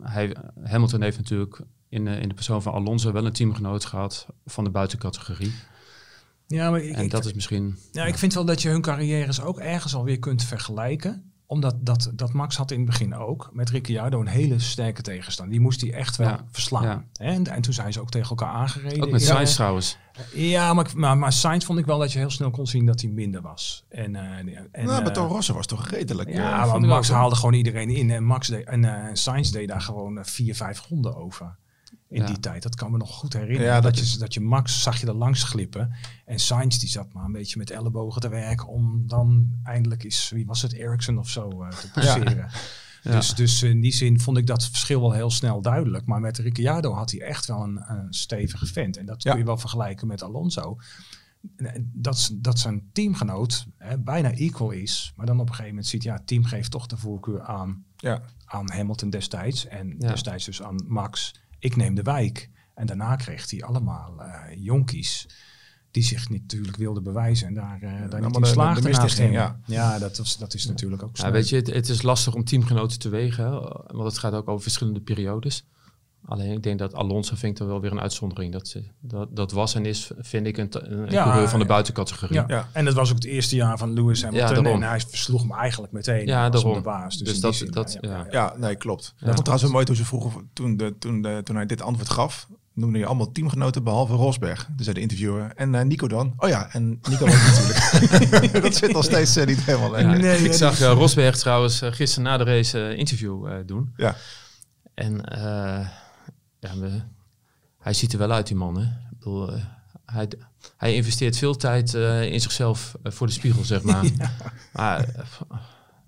[0.00, 1.60] hij, Hamilton heeft natuurlijk
[1.94, 5.52] in, de- in de persoon van Alonso wel een teamgenoot gehad van de buitencategorie.
[6.46, 7.78] Ja, maar ik, En ik- dat is misschien...
[7.92, 11.28] ja, ik vind wel dat je hun carrières ook ergens alweer kunt vergelijken.
[11.46, 15.54] Omdat dat, dat Max had in het begin ook met Ricciardo een hele sterke tegenstander.
[15.54, 16.44] Die moest hij echt wel Ja.
[16.50, 16.82] verslaan.
[16.82, 17.04] Ja.
[17.12, 19.02] En, en toen zijn ze ook tegen elkaar aangereden.
[19.02, 19.98] Ook met in, Sainz eh, trouwens.
[20.34, 23.00] Ja, maar, maar, maar Sainz vond ik wel dat je heel snel kon zien dat
[23.00, 23.84] hij minder was.
[23.88, 26.28] En, eh, en, nou, maar eh, Toro Rosso was toch redelijk.
[26.32, 28.10] Ja, eh, maar ik Max haalde gewoon iedereen in.
[28.10, 31.56] En, Max deed, en eh Sainz deed daar gewoon eh, vier, vijf ronden over.
[32.08, 32.26] In Ja.
[32.26, 32.62] die tijd.
[32.62, 33.66] Dat kan me nog goed herinneren.
[33.66, 35.94] Ja, dat, dat je, dat je Max zag je er langs glippen.
[36.24, 38.66] En Sainz die zat maar een beetje met ellebogen te werken.
[38.66, 42.36] Om dan eindelijk eens, wie was het, Ericsson of zo eh, te passeren.
[42.36, 42.48] Ja.
[43.02, 46.06] Dus, dus in die zin vond ik dat verschil wel heel snel duidelijk.
[46.06, 48.96] Maar met Ricciardo had hij echt wel een, een stevige vent.
[48.96, 50.76] En dat kun je wel vergelijken met Alonso.
[51.92, 55.12] Dat, dat zijn teamgenoot hè, bijna equal is.
[55.16, 57.84] Maar dan op een gegeven moment ziet, ja, het team geeft toch de voorkeur aan,
[58.44, 59.66] aan Hamilton destijds.
[59.66, 61.34] En destijds dus aan Max.
[61.64, 62.50] Ik neem de wijk.
[62.74, 65.26] En daarna kreeg hij allemaal eh, jonkies
[65.90, 67.46] die zich natuurlijk wilden bewijzen.
[67.46, 68.48] En daar, eh daar niet in de-
[69.22, 69.32] hem.
[69.66, 71.32] Ja, dat, was, dat is natuurlijk ook Ja, sneu.
[71.32, 73.50] weet je, het, het is lastig om teamgenoten te wegen,
[73.86, 75.66] want het gaat ook over verschillende periodes.
[76.26, 78.52] Alleen ik denk dat Alonso vind ik dan wel weer een uitzondering.
[78.52, 81.64] Dat, ze- dat, dat was en is, vind ik, een, een Ja, coureur van de
[81.64, 81.70] ja.
[81.70, 82.34] buitencategorie.
[82.34, 82.44] Ja.
[82.46, 82.68] Ja.
[82.72, 84.54] en dat was ook het eerste jaar van Lewis Hamilton.
[84.64, 84.82] daarom.
[84.82, 87.16] en hij versloeg hem eigenlijk meteen Ja, als de baas.
[87.18, 88.16] Dus, Dus dat- zin, dat- ja, ja.
[88.16, 88.26] ja, ja.
[88.30, 89.14] ja, nee, klopt.
[89.16, 89.26] Ja.
[89.26, 91.82] Dat ik trouwens wel mooi toen ze vroegen, toen, de, toen, de, toen hij dit
[91.82, 94.68] antwoord gaf, noemde je allemaal teamgenoten behalve Rosberg.
[94.76, 95.52] Dus zei de interviewer.
[95.54, 96.34] En eh, Nico dan?
[96.36, 98.62] Oh ja, en Nico ook natuurlijk.
[98.62, 100.12] dat zit nog steeds eh, niet helemaal Ja.
[100.12, 103.92] Nee, ik ja, zag eh, Rosberg trouwens gisteren na de race interview eh, doen.
[103.96, 104.16] Ja.
[104.94, 105.86] En eh,
[106.64, 107.00] ja, we,
[107.78, 108.76] hij ziet er wel uit, die man.
[108.78, 108.82] Hè?
[108.82, 109.62] Ik bedoel, eh,
[110.06, 110.28] hij,
[110.76, 114.04] hij investeert veel tijd eh, in zichzelf eh, voor de spiegel, zeg maar.
[114.72, 115.08] Maar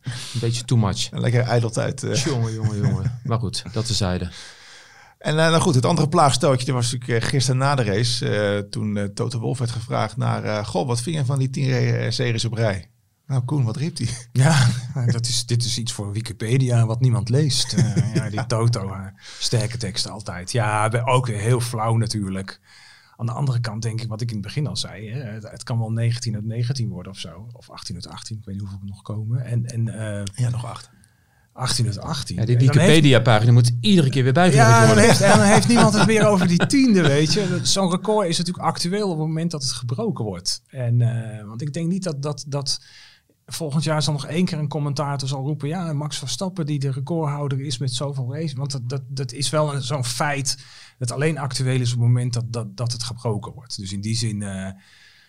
[0.04, 1.10] een beetje too much.
[1.10, 2.02] Lekker ijdeltijd.
[2.02, 2.14] eh.
[2.24, 3.20] Jongen, jongen, jongen.
[3.24, 4.28] Maar goed, dat tezijde.
[5.18, 8.66] En nou goed, het andere plaagstootje was natuurlijk gisteren na de race.
[8.70, 10.64] toen Toto Wolff werd gevraagd naar...
[10.64, 12.90] goh, wat vind je van die tien re- series op rij?
[13.26, 14.08] Nou Koen, wat riep hij?
[14.32, 14.66] Ja,
[15.06, 17.72] dat is, dit is iets voor Wikipedia wat niemand leest.
[17.72, 18.94] Eh, ja, die Toto,
[19.38, 20.52] sterke teksten altijd.
[20.52, 22.60] Ja, we- ook weer heel flauw natuurlijk.
[23.16, 25.50] Aan de andere kant denk ik, wat ik in het begin al zei, hè, het,
[25.50, 27.48] het kan wel 19 uit 19 worden of zo.
[27.52, 29.44] Of 18 uit 18, ik weet niet hoeveel er nog komen.
[29.44, 30.90] En, en eh, Ja, nog acht.
[31.52, 32.36] 18 uit 18.
[32.36, 35.04] Ja, die Wikipedia-pagina moet iedere keer weer bijgewerkt Ja, worden.
[35.04, 37.48] heeft, en dan heeft niemand het meer over die tiende, weet je.
[37.48, 40.62] Dat- Zo'n record is natuurlijk actueel op het moment dat het gebroken wordt.
[40.68, 42.80] En, eh, want ik denk niet dat, dat, dat
[43.46, 45.68] volgend jaar zal nog één keer een commentator zal roepen...
[45.68, 48.52] ja, Max Verstappen die de recordhouder is met zoveel races.
[48.52, 50.64] Want dat, dat, dat is wel een- zo'n feit
[50.98, 53.76] dat alleen actueel is op het moment dat, dat, dat het gebroken wordt.
[53.78, 54.70] Dus in die zin eh,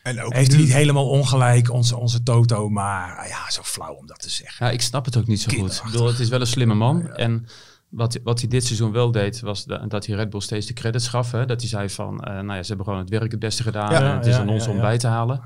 [0.03, 2.69] En ook heeft hij niet helemaal ongelijk, onze, onze Toto.
[2.69, 4.65] Maar ah ja, zo flauw om dat te zeggen.
[4.65, 5.75] Ja, ik snap het ook niet zo goed.
[5.75, 7.09] Ik bedoel, het is wel een slimme man.
[7.11, 7.45] En
[7.89, 10.73] wat, wat hij dit seizoen wel deed, was da- dat hij Red Bull steeds de
[10.73, 11.31] credits gaf.
[11.31, 11.45] Hè?
[11.45, 13.91] Dat hij zei van, eh, nou ja, ze hebben gewoon het werk het beste gedaan.
[13.91, 14.81] Ja, het is ja, aan ons ja, om ja.
[14.81, 15.41] bij te halen.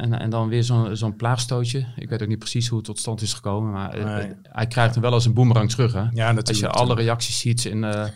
[0.00, 1.86] En, en dan weer zo'n zo'n plaagstootje.
[1.96, 3.72] Ik weet ook niet precies hoe het tot stand is gekomen.
[3.72, 4.14] Maar eh, Nee.
[4.26, 5.92] eh, hij krijgt hem wel als een boemerang terug.
[5.92, 5.98] Hè?
[6.00, 6.48] Ja, natuurlijk.
[6.48, 8.06] Als je alle reacties ziet in, eh,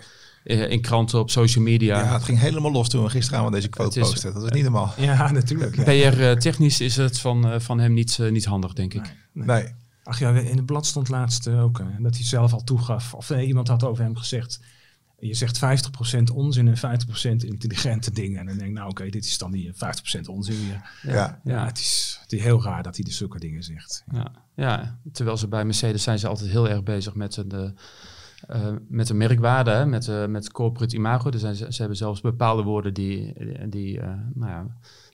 [0.44, 1.98] in in kranten, op social media.
[1.98, 4.32] Ja, het ging helemaal los toen we gisteravond deze quote is- posten.
[4.32, 4.92] Dat was niet normaal.
[4.96, 5.76] Ja, natuurlijk.
[5.76, 5.82] Ja.
[6.10, 9.14] PR-technisch is het van, eh, van hem niet, eh, niet handig, denk ik.
[9.32, 9.64] Nee.
[10.04, 13.14] Ach ja, in het blad stond laatst eh, ook eh, dat hij zelf al toegaf.
[13.14, 14.60] Of nee, iemand had over hem gezegd.
[15.26, 15.60] Je zegt
[16.28, 18.40] 50% onzin en 50% intelligente dingen.
[18.40, 19.76] En dan denk ik, nou oké, dit is dan die 50%
[20.26, 21.12] onzin weer.
[21.14, 21.40] Ja.
[21.44, 24.04] Ja, het, is, het is heel raar dat hij dus zulke dingen zegt.
[24.12, 27.72] Ja, ja, terwijl ze bij Mercedes zijn ze altijd heel erg bezig met de,
[28.48, 31.30] eh, met de merkwaarde, hè, met, uh, met corporate imago.
[31.30, 33.32] Er zijn, ze, ze hebben zelfs bepaalde woorden die,
[33.68, 34.66] die, uh, nou ja,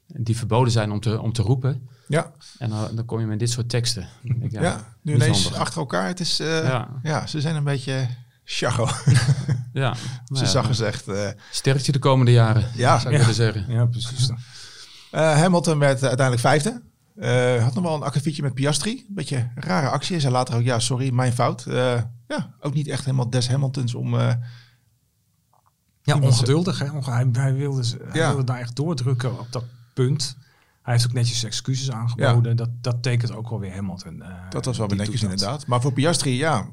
[0.07, 1.88] die verboden zijn om te, om te roepen.
[2.09, 2.33] Ja.
[2.59, 4.09] En dan, dan kom je met dit soort teksten.
[4.23, 6.07] Ik, ja, ja, nu ineens achter elkaar.
[6.07, 7.01] Het is, ja.
[7.03, 8.09] ja, ze zijn een beetje
[8.53, 8.89] Chago.
[9.73, 9.95] ja.
[10.39, 11.09] Ze zag gezegd.
[11.09, 13.65] Uh, Sterkje de komende jaren, ja, zou ik willen zeggen.
[13.69, 14.31] Ja, precies.
[14.31, 14.37] Uh,
[15.41, 16.83] Hamilton werd uiteindelijk vijfde.
[17.17, 19.05] Uh, had nog wel een akkefietje met Piastri.
[19.09, 20.13] Een beetje een rare actie.
[20.13, 21.65] Hij zei later ook, ja, sorry, mijn fout.
[22.29, 24.15] ja, ook niet echt helemaal des Hamiltons om...
[26.03, 26.79] ja, ongeduldig.
[26.79, 26.87] Hè?
[27.01, 28.29] Hij, hij, wilde, hij ja.
[28.29, 30.37] wilde daar echt doordrukken op dat punt.
[30.83, 32.51] Hij heeft ook netjes excuses aangeboden.
[32.51, 32.57] Ja.
[32.57, 34.23] Dat, dat tekent ook wel weer Hamilton.
[34.49, 35.67] dat was wel weer netjes inderdaad.
[35.67, 36.67] Maar voor Piastri, ja,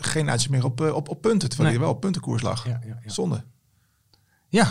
[0.00, 1.48] geen uitzicht meer op, op, op punten.
[1.48, 1.78] Terwijl nee.
[1.78, 2.66] hij wel op puntenkoers lag.
[2.66, 3.10] Ja, ja, ja.
[3.10, 3.44] Zonde.
[4.48, 4.68] Ja,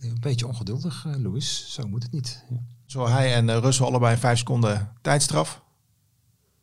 [0.00, 1.72] een beetje ongeduldig, uh, Louis.
[1.72, 2.44] Zo moet het niet.
[2.86, 5.62] Zo hij en uh, Russell allebei vijf seconden tijdstraf.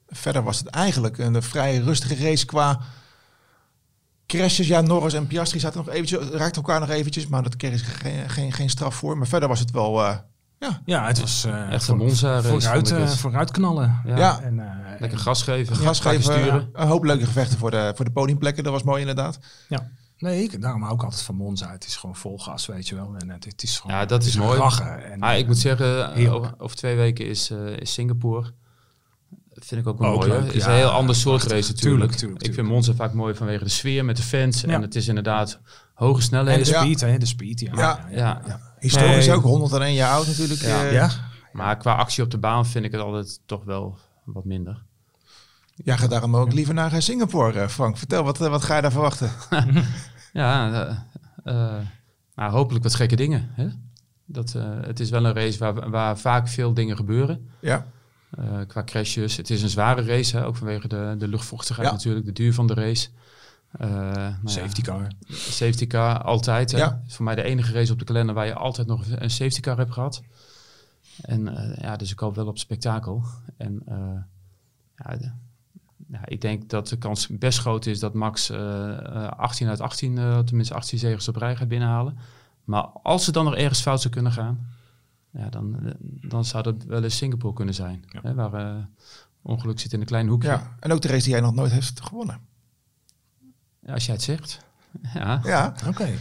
[0.07, 2.79] Verder was het eigenlijk een vrij rustige race qua
[4.25, 4.67] crashes.
[4.67, 8.29] Ja, Norris en Piastri zaten nog eventjes, raakten elkaar nog eventjes, maar dat kreeg geen,
[8.29, 9.17] geen, geen straf voor.
[9.17, 10.27] Maar verder was het wel...
[10.59, 10.81] Ja.
[10.85, 14.01] ja, het was uh, echt een Monza vooruit, uh, vooruit knallen.
[14.05, 14.17] Ja.
[14.17, 14.41] ja.
[14.41, 15.75] En, uh, Lekker gas geven.
[15.75, 16.69] Gas geven, sturen.
[16.73, 18.63] een hoop leuke gevechten voor de, voor de podiumplekken.
[18.63, 19.39] Dat was mooi inderdaad.
[19.67, 19.91] Ja.
[20.17, 21.71] Nee, ik, daarom hou ik altijd van Monza.
[21.71, 23.15] Het is gewoon vol gas, weet je wel.
[23.17, 24.57] En het, het is gewoon, ja, dat is, is mooi.
[24.57, 25.11] Lachen.
[25.11, 28.53] En, ah, ik moet zeggen, over, over, twee weken is, is Singapore.
[29.59, 30.29] Dat vind ik ook wel ook mooi.
[30.29, 31.81] Leuk, Het is ja, een heel ander soort race natuurlijk.
[31.81, 34.63] Tuurlijk, tuurlijk, ik vind Monza vaak mooi vanwege de sfeer met de fans.
[34.63, 35.59] En het is inderdaad
[35.93, 36.65] hoge snelheden.
[36.65, 37.17] En de speed, hè?
[37.17, 37.71] De speed, ja.
[37.75, 38.09] ja.
[38.11, 38.61] ja.
[38.79, 39.35] Historisch nee.
[39.35, 40.59] ook, 101 jaar oud natuurlijk.
[40.59, 40.85] Ja.
[40.85, 41.09] Uh, ja.
[41.51, 44.83] Maar qua actie op de baan vind ik het altijd toch wel wat minder.
[45.75, 47.97] Jij gaat daarom ook liever naar Singapore, Frank.
[47.97, 49.31] Vertel, wat, wat ga je daar verwachten?
[50.33, 50.97] ja, uh,
[51.43, 51.77] uh,
[52.35, 53.49] nou, hopelijk wat gekke dingen.
[53.53, 53.67] Hè?
[54.25, 57.49] Dat, uh, het is wel een race waar, waar vaak veel dingen gebeuren.
[57.59, 57.85] Ja.
[58.67, 59.37] Qua crashes.
[59.37, 60.45] Het is een zware race, hè?
[60.45, 61.93] ook vanwege de, de luchtvochtigheid ja.
[61.93, 63.09] natuurlijk, de duur van de race.
[63.77, 65.07] nou safety car.
[65.29, 66.71] Safety car, altijd.
[66.71, 66.77] Hè?
[66.77, 67.01] Ja.
[67.07, 69.77] Voor mij de enige race op de kalender waar je altijd nog een safety car
[69.77, 70.21] hebt gehad.
[71.21, 73.23] En uh, ja, dus ik hoop wel op spektakel.
[73.57, 73.81] En
[74.95, 75.31] ja, de,
[76.07, 80.15] ja, ik denk dat de kans best groot is dat Max uh, 18 uit 18,
[80.45, 82.17] tenminste 18 zegers op rij gaat binnenhalen.
[82.63, 84.67] Maar als ze dan nog ergens fout zou kunnen gaan,
[85.31, 88.05] ja, dan, dan zou dat wel eens Singapore kunnen zijn.
[88.07, 88.19] Ja.
[88.23, 88.89] Hè, waar
[89.41, 90.49] ongeluk zit in een klein hoekje.
[90.49, 92.39] Ja, en ook de race die jij nog nooit heeft gewonnen.
[93.79, 94.59] Ja, als jij het zegt.
[95.13, 95.73] Ja, ja.
[95.77, 95.89] oké.
[95.89, 96.17] Okay.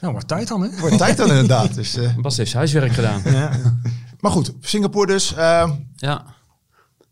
[0.00, 0.78] Nou, wordt tijd dan, hè?
[0.78, 1.74] Wordt tijd dan inderdaad.
[1.74, 2.16] Dus, uh...
[2.16, 3.22] Bas heeft zijn huiswerk gedaan.
[3.24, 3.50] ja.
[4.20, 5.32] Maar goed, Singapore dus.
[5.32, 5.70] Uh...
[5.96, 6.24] Ja.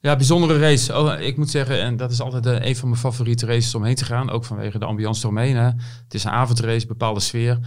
[0.00, 0.98] Ja, bijzondere race.
[0.98, 3.84] Oh, ik moet zeggen, en dat is altijd uh, een van mijn favoriete races om
[3.84, 4.30] heen te gaan.
[4.30, 5.56] Ook vanwege de ambiance eromheen.
[5.56, 5.64] Hè.
[5.64, 7.58] Het is een avondrace, bepaalde sfeer.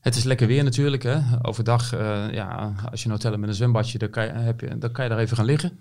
[0.00, 1.02] Het is lekker weer natuurlijk.
[1.02, 1.20] Hè.
[1.42, 4.60] Overdag, uh, ja, als je een hotel hebt met een zwembadje, dan kan je, heb
[4.60, 5.78] je, dan kan je daar even gaan liggen.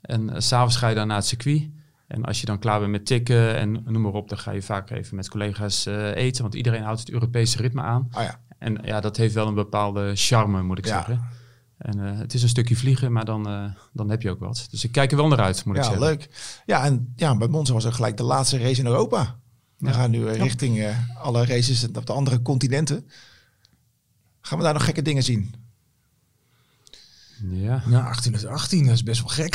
[0.00, 1.68] En uh, s'avonds ga je dan naar het circuit.
[2.06, 4.62] En als je dan klaar bent met tikken en noem maar op, dan ga je
[4.62, 6.42] vaak even met collega's uh, eten.
[6.42, 8.08] Want iedereen houdt het Europese ritme aan.
[8.12, 8.40] Oh ja.
[8.58, 10.92] En ja, dat heeft wel een bepaalde charme, moet ik ja.
[10.92, 11.28] zeggen.
[11.78, 14.66] En uh, het is een stukje vliegen, maar dan, uh, dan heb je ook wat.
[14.70, 16.06] Dus ik kijk er wel naar uit, moet ja, ik zeggen.
[16.06, 16.28] leuk.
[16.66, 19.38] Ja, en ja, bij Monza was er gelijk de laatste race in Europa.
[19.78, 19.92] We ja.
[19.92, 20.86] gaan nu richting
[21.22, 23.08] alle races op de andere continenten.
[24.46, 25.54] Gaan we daar nog gekke dingen zien?
[27.50, 27.82] Ja.
[27.86, 29.54] Nou, 18 uit 18, dat is best wel gek.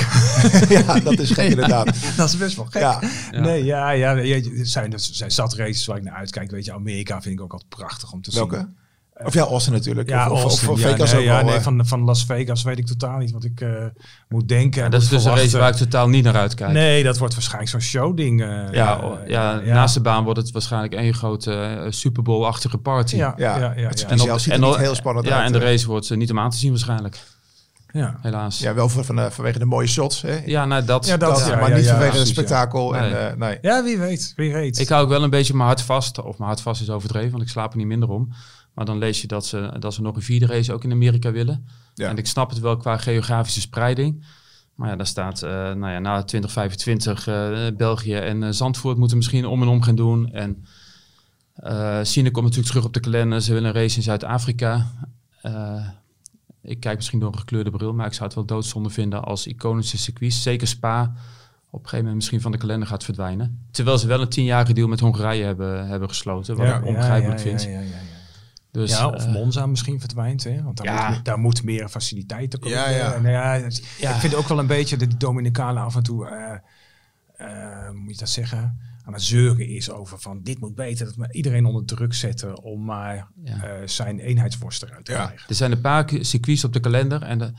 [0.85, 2.15] ja, dat is gek inderdaad.
[2.17, 2.81] dat is best wel gek.
[2.81, 2.99] Ja.
[3.31, 6.51] Nee, ja, ja, er zijn, er zijn zat races waar ik naar uitkijk.
[6.51, 8.55] Weet je, Amerika vind ik ook altijd prachtig om te Welke?
[8.55, 8.77] zien.
[9.25, 10.09] Of ja, Austin natuurlijk.
[10.09, 12.03] Ja, of, Austin, of, of ja, Vegas nee, ook ja, wel, nee, uh, van, van
[12.03, 13.85] Las Vegas weet ik totaal niet wat ik uh,
[14.29, 14.83] moet denken.
[14.83, 16.71] Ja, dat is dus een race waar ik totaal niet naar uitkijk.
[16.71, 18.41] Nee, dat wordt waarschijnlijk zo'n showding.
[18.41, 23.15] Uh, ja, ja, ja, naast de baan wordt het waarschijnlijk een grote Super Bowl-achtige party.
[23.15, 25.45] Ja, ja, ja, ja, het en op, ziet er en niet heel spannend ja, uit.
[25.45, 27.19] en de race wordt niet om aan te zien waarschijnlijk.
[27.93, 28.19] Ja.
[28.21, 28.59] Helaas.
[28.59, 30.21] Ja, wel van, van, vanwege de mooie shots.
[30.21, 30.41] Hè?
[30.45, 32.91] Ja, nou, dat, ja, dat, dat ja, maar ja, niet ja, vanwege ja, het spektakel.
[32.91, 33.01] Nee.
[33.01, 33.57] En, uh, nee.
[33.61, 34.79] Ja, wie weet, wie weet.
[34.79, 36.21] Ik hou ook wel een beetje mijn hart vast.
[36.21, 38.33] Of mijn hart vast is overdreven, want ik slaap er niet minder om.
[38.73, 41.31] Maar dan lees je dat ze, dat ze nog een vierde race ook in Amerika
[41.31, 41.67] willen.
[41.93, 42.09] Ja.
[42.09, 44.25] En ik snap het wel qua geografische spreiding.
[44.75, 49.17] Maar ja, daar staat, uh, nou ja, na 2025 uh, België en uh, Zandvoort moeten
[49.17, 50.31] misschien om en om gaan doen.
[50.31, 50.65] En
[52.03, 53.41] China komt natuurlijk terug op de kalender.
[53.41, 54.91] Ze willen een race in Zuid-Afrika.
[56.61, 59.47] ik kijk misschien door een gekleurde bril, maar ik zou het wel doodzonde vinden als
[59.47, 61.09] iconische circuits, zeker Spa, op
[61.79, 63.67] een gegeven moment misschien van de kalender gaat verdwijnen.
[63.71, 67.43] Terwijl ze wel een tienjarige deal met Hongarije hebben, hebben gesloten, wat ja, ik onbegrijpelijk
[67.43, 67.91] ja, ja, vind.
[68.71, 70.63] Dus, ja, of uh, Monza misschien verdwijnt, hè?
[70.63, 71.09] want daar, ja.
[71.09, 72.77] moet, daar moet meer faciliteiten komen.
[72.77, 73.13] Ja, ja.
[73.13, 73.23] En,
[73.99, 77.89] ja, Ik vind ook wel een beetje dat die Dominicalen af en toe, uh, uh,
[77.91, 81.05] moet je dat zeggen, aan het zeuren is over van dit moet beter.
[81.05, 83.63] Dat we iedereen onder druk zetten om maar Ja.
[83.63, 85.25] eh, zijn eenheidsworst eruit te Ja.
[85.25, 85.49] krijgen.
[85.49, 87.53] Er zijn een paar circuits op de kalender en de-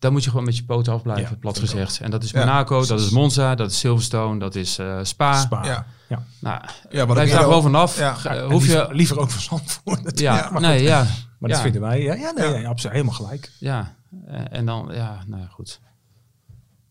[0.00, 2.00] daar moet je gewoon met je poten af blijven, Ja, plat gezegd.
[2.00, 5.40] En dat is Ja, Monaco, dat is Monza, dat is Silverstone, dat is eh, Spa.
[5.40, 5.64] Spa.
[5.64, 5.86] Ja.
[6.08, 6.22] Ja.
[6.40, 6.60] Nou,
[6.90, 7.98] Ja, blijf ik daar gewoon vanaf.
[7.98, 8.12] Ja.
[8.48, 8.94] Hoef liever, je...
[8.94, 10.18] liever ook van Zandvoort.
[10.18, 11.02] Ja, maar, nee, ja.
[11.38, 12.02] maar ja, dat vinden wij.
[12.02, 13.50] Ja, ja nee, absoluut helemaal gelijk.
[13.58, 13.94] Ja,
[14.26, 15.80] Eh, en dan, ja, nou ja, goed.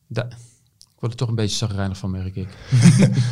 [0.07, 0.27] Da-
[0.99, 2.47] word er toch een beetje zagrijnig van, merk ik.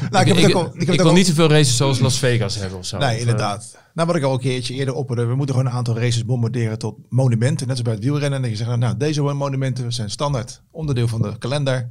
[0.09, 2.97] Nou, ik al- wil al- niet te veel races zoals Las Vegas hebben of zo.
[2.97, 3.77] Nee, Of, eh, inderdaad.
[3.93, 6.77] Nou, wat ik al een keertje eerder opperde, we moeten gewoon een aantal races bombarderen
[6.79, 7.67] tot monumenten.
[7.67, 8.43] Net zoals bij het wielrennen.
[8.43, 11.89] En je zegt, nou, deze monumenten zijn standaard onderdeel van de kalender.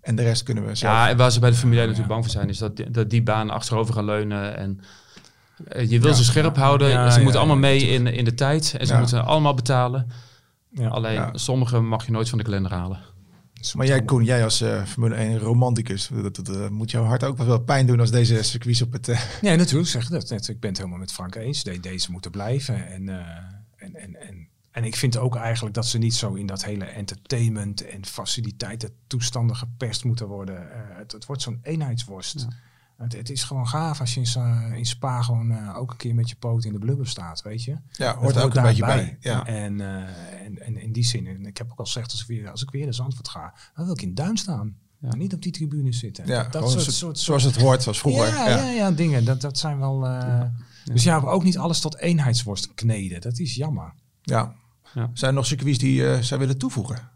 [0.00, 0.92] En de rest kunnen we zelf.
[0.92, 2.90] Ja, en waar ze bij de Formule 1 natuurlijk bang voor zijn, is dat, die-
[2.90, 4.56] dat die baan achterover gaan leunen.
[4.56, 4.80] En
[5.68, 6.16] eh, je wil Ja.
[6.16, 6.88] ze scherp houden.
[6.88, 8.74] Ja, ze ja, moeten ja, allemaal mee in, in de tijd.
[8.78, 8.98] En ze Ja.
[8.98, 10.06] moeten allemaal betalen.
[10.70, 10.88] Ja.
[10.88, 11.30] Alleen, Ja.
[11.32, 12.98] sommige mag je nooit van de kalender halen.
[13.74, 17.24] Maar jij, Koen, jij als eh, Formule 1 romanticus, dat, dat, eh, moet jouw hart
[17.24, 19.08] ook wel veel pijn doen als deze circuits op het...
[19.08, 20.48] eh, Nee, natuurlijk zeg ik dat net.
[20.48, 21.62] Ik ben het helemaal met Frank eens.
[21.62, 22.86] De- Deze moeten blijven.
[22.88, 23.16] En, eh,
[23.76, 26.84] en, en, en, en ik vind ook eigenlijk dat ze niet zo in dat hele
[26.84, 30.72] entertainment en faciliteiten toestanden geperst moeten worden.
[30.72, 32.46] Eh, het, het wordt zo'n eenheidsworst.
[32.96, 36.14] Het, het is gewoon gaaf als je in, in Spa gewoon eh, ook een keer
[36.14, 37.76] met je poot in de blubber staat, weet je.
[37.92, 39.16] ja, hoort er ook een beetje bij.
[39.20, 39.46] Ja.
[39.46, 42.26] En, eh, en, en in die zin, en ik heb ook al gezegd, als ik
[42.26, 44.76] weer, als ik weer naar Zandvoort ga, dan wil ik in Duin staan.
[45.00, 45.14] Ja.
[45.16, 46.26] Niet op die tribune zitten.
[46.26, 48.26] Ja, dat soort, zo- soort, zoals het hoort, zoals vroeger.
[48.28, 48.70] ja, ja.
[48.70, 49.24] Ja, dingen.
[49.24, 50.06] Dat, dat zijn wel.
[50.06, 50.42] eh,
[50.84, 53.20] Dus ja, maar ook niet alles tot eenheidsworst kneden.
[53.20, 53.92] Dat is jammer.
[54.22, 54.54] Ja.
[54.94, 55.10] Ja.
[55.14, 57.08] Zijn er nog circuits die eh zou willen toevoegen?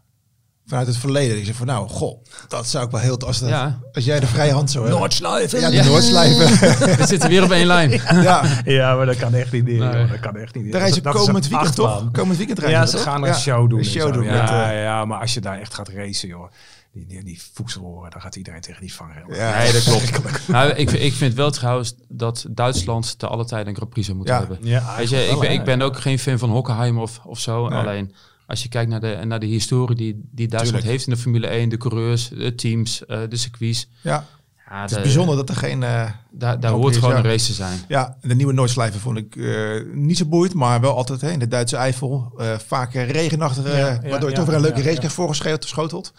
[0.71, 1.35] Vanuit het verleden.
[1.35, 3.17] Die zeggen van nou, goh, dat zou ik wel heel...
[3.19, 3.79] Als, dat, Ja.
[3.93, 5.01] als jij de vrije hand zou hebben.
[5.01, 5.59] Noordsluiven.
[5.59, 6.47] Ja, de Noordslijven.
[6.97, 7.89] We zitten weer op één lijn.
[8.23, 9.63] ja, Ja, maar dat kan echt niet.
[9.63, 9.75] Nee.
[9.75, 10.09] joh.
[10.11, 10.71] Dat kan echt niet.
[10.71, 12.11] daar is Dat- het dat komend weekend toch?
[12.11, 13.13] Komend weekend rijden Ja, ze ze toch?
[13.13, 13.79] gaan Ja, een show doen.
[13.79, 14.23] Een en show doen.
[14.23, 16.51] Ja, met, eh, ja, maar als je daar echt gaat racen, joh.
[16.93, 19.33] Die, die, die voedselhoren, dan gaat iedereen tegen die vangrail.
[19.33, 19.57] Ja.
[19.57, 20.47] Nee, dat klopt.
[20.47, 24.17] nou, ik, ik vind wel trouwens dat Duitsland te alle tijden een Grand Prix zou
[24.17, 24.39] moeten Ja.
[24.47, 24.59] hebben.
[24.61, 27.67] Ja, Weet je, ik ben, ik ben ook geen fan van Hockenheim of, of zo.
[27.69, 27.79] Nee.
[27.79, 28.13] Alleen
[28.51, 30.85] als je kijkt naar de, naar de historie die, die Duitsland Tuurlijk.
[30.91, 33.89] heeft in de Formule 1, de coureurs, de teams, eh, de circuits.
[34.01, 34.25] ja,
[34.69, 35.83] Ja, het is de- bijzonder dat er geen...
[35.83, 37.17] eh, Daar, daar hoort gewoon ja.
[37.17, 37.79] een race te zijn.
[37.87, 41.39] ja, de nieuwe Noordslijven vond ik eh, niet zo boeiend, maar wel altijd hè, in
[41.39, 42.33] de Duitse Eifel.
[42.37, 44.97] eh vaak regenachtig, Ja, ja, waardoor je ja, toch weer een leuke ja, race ja.
[44.97, 46.13] krijgt voorgeschoteld.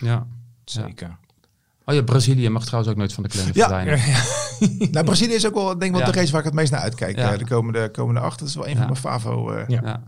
[0.00, 0.26] Ja.
[0.64, 1.16] Zeker.
[1.84, 3.68] Oh ja, Brazilië mag trouwens ook nooit van de kalender Ja.
[3.68, 4.00] verdwijnen.
[4.92, 6.06] Nou, Brazilië is ook wel denk ik wel Ja.
[6.12, 7.16] de race waar ik het meest naar uitkijk.
[7.16, 7.36] Ja.
[7.36, 8.38] de komende, komende acht.
[8.38, 8.76] Dat is wel een Ja.
[8.76, 9.50] van mijn favo.
[9.50, 10.02] eh, Ja.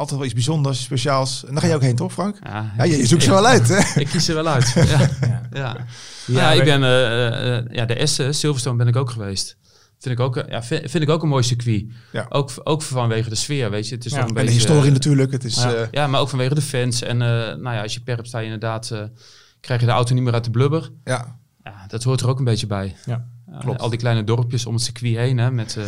[0.00, 1.44] Altijd wel iets bijzonders, speciaals.
[1.46, 2.36] En daar ga je ook heen, toch Frank?
[2.42, 4.00] Ja, Ja, je, je zoekt ze wel uit, hè?
[4.00, 4.72] Ik kies er wel uit.
[4.74, 4.82] Ja.
[4.88, 5.08] Ja.
[5.20, 5.40] Ja.
[5.52, 5.76] Ja,
[6.26, 9.56] Ja, ik ben eh, eh, ja, de Essen, Silverstone ben ik ook geweest.
[9.98, 11.84] Vind ik ook, eh, ja, vind, vind ik ook een mooi circuit.
[12.12, 12.26] Ja.
[12.28, 13.94] Ook, ook vanwege de sfeer, weet je.
[13.94, 14.20] Het is Ja.
[14.20, 15.32] toch een En de historie eh, natuurlijk.
[15.32, 15.74] Het is, Ja.
[15.74, 17.02] eh, Ja, maar ook vanwege de fans.
[17.02, 19.02] En eh, nou ja, als je perpt sta je inderdaad, eh,
[19.60, 20.90] krijg je de auto niet meer uit de blubber.
[21.04, 22.96] ja, Ja, dat hoort er ook een beetje bij.
[23.06, 23.26] Ja.
[23.60, 23.80] Klopt.
[23.80, 25.84] Al die kleine dorpjes om het circuit heen, hè, met eh,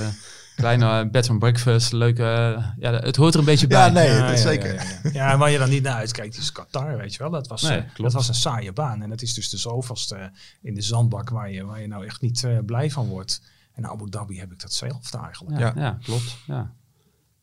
[0.57, 2.23] kleine eh, bed and breakfast, leuke...
[2.23, 3.79] eh, ja, het hoort er een beetje bij.
[3.87, 4.75] ja, nee, Ja, dat is ja, zeker.
[4.75, 5.11] Ja, ja, ja.
[5.13, 7.31] Ja, waar je dan niet naar uitkijkt is Qatar, weet je wel.
[7.31, 9.03] Dat was, Nee, eh, dat was een saaie baan.
[9.03, 10.31] En dat is dus de zoveelste
[10.63, 13.43] in de zandbak waar je, waar je nou echt niet blij van wordt.
[13.75, 15.59] En Abu Dhabi heb ik datzelfde eigenlijk.
[15.59, 15.83] Ja, Ja.
[15.83, 16.37] ja, klopt.
[16.47, 16.73] Ja.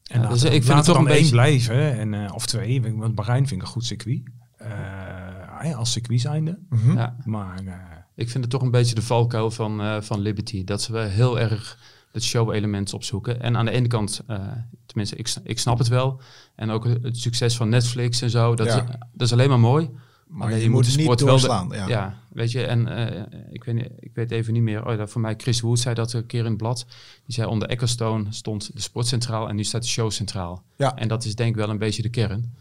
[0.04, 1.98] En dus ik vind het toch een beetje- blijven.
[2.00, 4.22] En, eh, of twee, want Bahrein vind ik een goed circuit.
[4.58, 6.60] Eh, als circuit zijnde.
[6.70, 6.98] Mhm.
[6.98, 7.16] Ja.
[7.26, 7.74] Maar eh,
[8.16, 10.64] Ik vind het toch een beetje de valkuil van, eh, van Liberty.
[10.64, 11.80] Dat ze wel heel erg
[12.12, 13.42] het show-element opzoeken.
[13.42, 14.38] En aan de ene kant, eh,
[14.86, 16.22] tenminste, ik, ik snap het wel.
[16.56, 18.56] En ook het succes van Netflix en zo.
[18.56, 18.76] Dat, Ja.
[18.84, 19.90] is, dat is alleen maar mooi.
[20.28, 21.70] Maar je je moet de niet sport wel de- doorslaan.
[21.72, 21.88] ja.
[21.88, 22.18] Ja.
[22.30, 22.66] weet je.
[22.66, 24.86] En eh, ik, weet, niet- ik weet even niet meer.
[24.88, 26.86] Oh, dat voor mij Chris Wood zei dat een keer in het blad.
[27.26, 30.64] Die zei onder Ecclestone stond de sport centraal en nu staat de show centraal.
[30.78, 30.96] Ja.
[30.96, 32.54] En dat is denk ik wel een beetje de kern.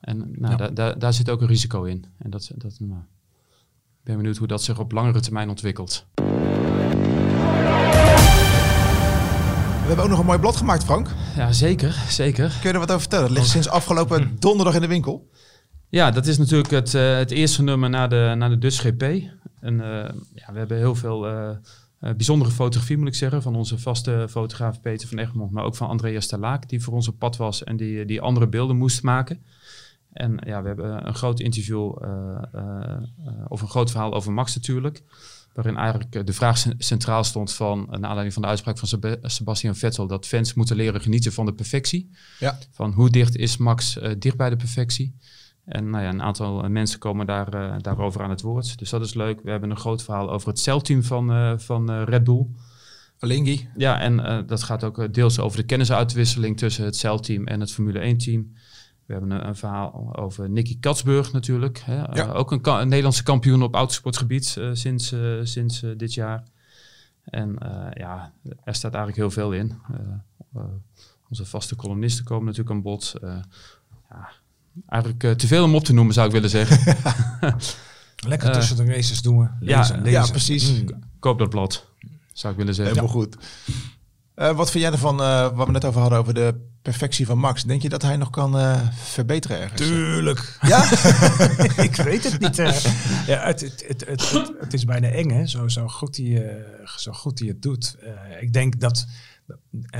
[0.00, 0.92] En nou, Ja.
[0.94, 2.04] daar zit ook een risico in.
[2.18, 6.06] En dat, dat, nou, ik ben benieuwd hoe dat zich op langere termijn ontwikkelt.
[9.84, 11.08] We hebben ook nog een mooi blad gemaakt, Frank.
[11.36, 12.48] Ja, zeker, zeker.
[12.48, 13.26] Kun je er wat over vertellen?
[13.26, 15.30] Dat ligt sinds afgelopen donderdag in de winkel.
[15.88, 19.02] Ja, dat is natuurlijk het, eh, het eerste nummer na de, na de Dutch GP.
[19.60, 21.50] En eh, ja, we hebben heel veel eh,
[21.98, 25.88] bijzondere fotografie, moet ik zeggen, van onze vaste fotograaf Peter van Egmond, maar ook van
[25.88, 29.44] Andreas Talaak, die voor ons op pad was en die, die andere beelden moest maken.
[30.12, 31.92] En ja, we hebben een groot interview,
[33.48, 35.02] of een groot verhaal over Max natuurlijk.
[35.54, 38.78] Waarin eigenlijk eh, de vraag cen- centraal stond van, eh, naar aanleiding van de uitspraak
[38.78, 42.10] van Seb- Sebastian Vettel, dat fans moeten leren genieten van de perfectie.
[42.38, 42.58] Ja.
[42.70, 45.14] Van hoe dicht is Max eh, dicht bij de perfectie?
[45.64, 48.78] En nou ja, een aantal eh, mensen komen daar, eh, daarover aan het woord.
[48.78, 49.40] Dus dat is leuk.
[49.42, 52.46] We hebben een groot verhaal over het celteam van, eh, van eh, Red Bull.
[53.18, 53.68] Alingi.
[53.76, 57.60] Ja, en eh, dat gaat ook eh, deels over de kennisuitwisseling tussen het celteam en
[57.60, 58.52] het Formule 1-team.
[59.06, 61.78] We hebben een, een verhaal over Nicky Katsburg natuurlijk.
[61.84, 62.02] Hè?
[62.02, 62.32] Eh, Ja.
[62.32, 66.44] ook een, ka- een Nederlandse kampioen op autosportgebied eh, sinds, eh, sinds dit jaar.
[67.24, 68.32] En eh, ja,
[68.64, 69.78] er staat eigenlijk heel veel in.
[71.28, 73.14] Onze vaste columnisten komen natuurlijk aan bod.
[73.22, 73.36] Eh,
[74.10, 74.28] ja,
[74.88, 76.96] eigenlijk te veel om op te noemen, zou ik willen zeggen.
[78.26, 79.50] Lekker tussen de races doen.
[79.60, 80.30] ja, Lezen, ja, lezen.
[80.30, 80.80] precies.
[80.82, 80.88] Mm.
[81.18, 81.86] Koop dat blad,
[82.32, 82.94] zou ik willen zeggen.
[82.94, 83.36] Helemaal goed.
[84.34, 87.38] Eh, wat vind jij ervan, eh wat we net over hadden, over de perfectie van
[87.38, 87.62] Max?
[87.62, 89.80] Denk je dat hij nog kan eh, verbeteren ergens?
[89.80, 90.58] Tuurlijk.
[90.60, 90.82] Ja?
[91.88, 92.56] ik weet het niet.
[93.26, 95.46] ja, het, het, het, het, is bijna eng, hè?
[95.46, 97.96] Zo, zo, goed hij, eh, zo goed hij het doet.
[98.00, 99.06] Eh, ik denk dat,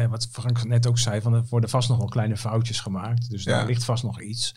[0.08, 3.30] wat Frank net ook zei, van er worden vast nog wel kleine foutjes gemaakt.
[3.30, 3.56] Dus Ja.
[3.56, 4.54] daar ligt vast nog iets.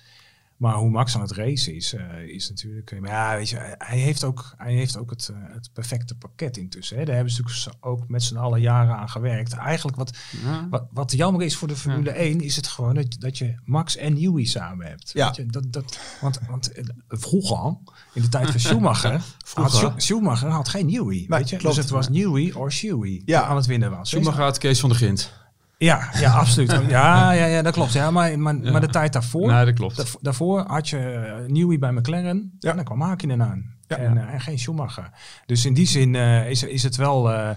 [0.58, 2.92] Maar hoe Max aan het racen is, eh, is natuurlijk...
[2.92, 6.16] eh, Maar ja, weet je, hij heeft ook, hij heeft ook het, eh, het perfecte
[6.16, 6.98] pakket intussen.
[6.98, 7.06] Hè?
[7.06, 9.54] Daar hebben ze natuurlijk ook met z'n allen jaren aan gewerkt.
[9.54, 10.68] Eigenlijk wat, Ja.
[10.70, 13.96] wat, wat jammer is voor de Formule 1, is het gewoon dat, dat je Max
[13.96, 15.12] en Newey samen hebt.
[15.14, 15.26] Ja.
[15.28, 16.72] Weet je, dat, dat, want, want
[17.08, 17.78] vroeger,
[18.14, 19.94] in de tijd van Schumacher, had Vroeger?
[20.02, 21.26] Schumacher had geen Newey.
[21.28, 21.58] weet je?
[21.58, 21.76] klopt.
[21.76, 23.22] Dus het was Newey of Shuey Ja.
[23.26, 24.10] die aan het winnen was.
[24.10, 25.32] Schumacher had Kees van der Gint.
[25.78, 26.72] Ja, ja, absoluut.
[26.88, 27.94] Ja, ja, ja, dat klopt.
[27.94, 29.96] Ja, maar, maar, maar de tijd daarvoor, Nee, dat klopt.
[29.96, 32.70] daarvo- daarvoor had je eh, Newey bij McLaren Ja.
[32.70, 33.76] en dan kwam Hakkinen aan.
[33.88, 33.96] Ja.
[33.98, 35.10] En, eh, en geen Schumacher.
[35.46, 37.32] Dus in die zin eh, is, is het wel...
[37.32, 37.50] eh,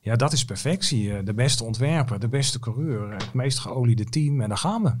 [0.00, 1.22] ja, dat is perfectie.
[1.22, 4.40] De beste ontwerper, de beste coureur, het meest geoliede team.
[4.40, 4.92] En daar gaan we.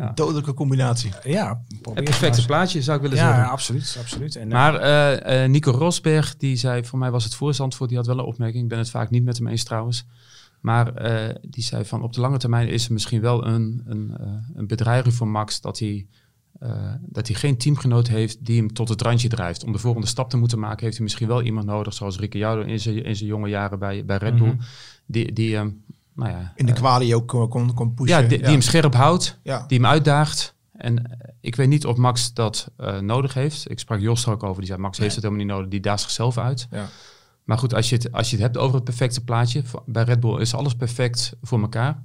[0.00, 0.12] Ja.
[0.14, 1.12] Dodelijke combinatie.
[1.24, 1.62] Ja,
[1.94, 3.26] Het perfecte plaatje, zou ik willen eens.
[3.26, 3.52] Ja, zeggen.
[3.52, 4.36] absoluut, absoluut.
[4.36, 7.98] En, Maar eh, eh, Nico Rosberg, die zei, voor mij was het voor Zandvoort, die
[7.98, 8.62] had wel een opmerking.
[8.62, 10.06] Ik ben het vaak niet met hem eens trouwens.
[10.60, 14.16] Maar eh, die zei van op de lange termijn is er misschien wel een, een,
[14.20, 16.06] eh, een bedreiging voor Max dat hij,
[16.58, 19.64] eh, dat hij geen teamgenoot heeft die hem tot het randje drijft.
[19.64, 22.62] Om de volgende stap te moeten maken, heeft hij misschien wel iemand nodig, zoals Ricciardo
[22.62, 24.46] in zijn, in zijn jonge jaren bij, bij Red Bull.
[24.46, 24.62] Mhm.
[25.06, 28.22] Die, die hem, nou ja, In de kwalie ook kon, kon, pushen.
[28.22, 29.64] ja, die, die hem scherp houdt, Ja.
[29.66, 30.54] die hem uitdaagt.
[30.72, 33.70] En ik weet niet of Max dat eh, nodig heeft.
[33.70, 34.58] Ik sprak Jos er ook over.
[34.58, 35.70] Die zei, Max heeft het helemaal niet nodig.
[35.70, 36.68] Die daagt zichzelf uit.
[36.70, 36.88] Ja.
[37.50, 39.62] Maar goed, als je, het, als je het hebt over het perfecte plaatje.
[39.86, 42.02] Bij Red Bull is alles perfect voor elkaar.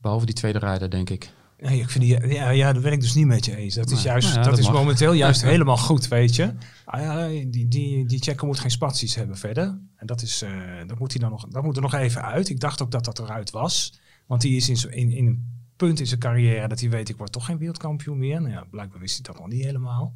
[0.00, 1.30] Behalve die tweede rijder, denk ik.
[1.58, 3.74] Nee, ik vind die, ja, ja, dat ben ik dus niet met je eens.
[3.74, 6.52] Dat is, juist, nou ja, dat dat is momenteel juist helemaal goed, weet je.
[6.84, 9.78] Ah, ja, die, die, die checker moet geen spaties hebben verder.
[9.96, 10.50] En dat, is, eh,
[10.86, 12.48] dat, moet hij dan nog, dat moet er nog even uit.
[12.48, 14.00] Ik dacht ook dat dat eruit was.
[14.26, 17.08] Want die is in, zo- in, in een punt in zijn carrière dat hij weet,
[17.08, 18.40] ik word toch geen wereldkampioen meer.
[18.40, 20.14] Nou ja, blijkbaar wist hij dat nog niet helemaal.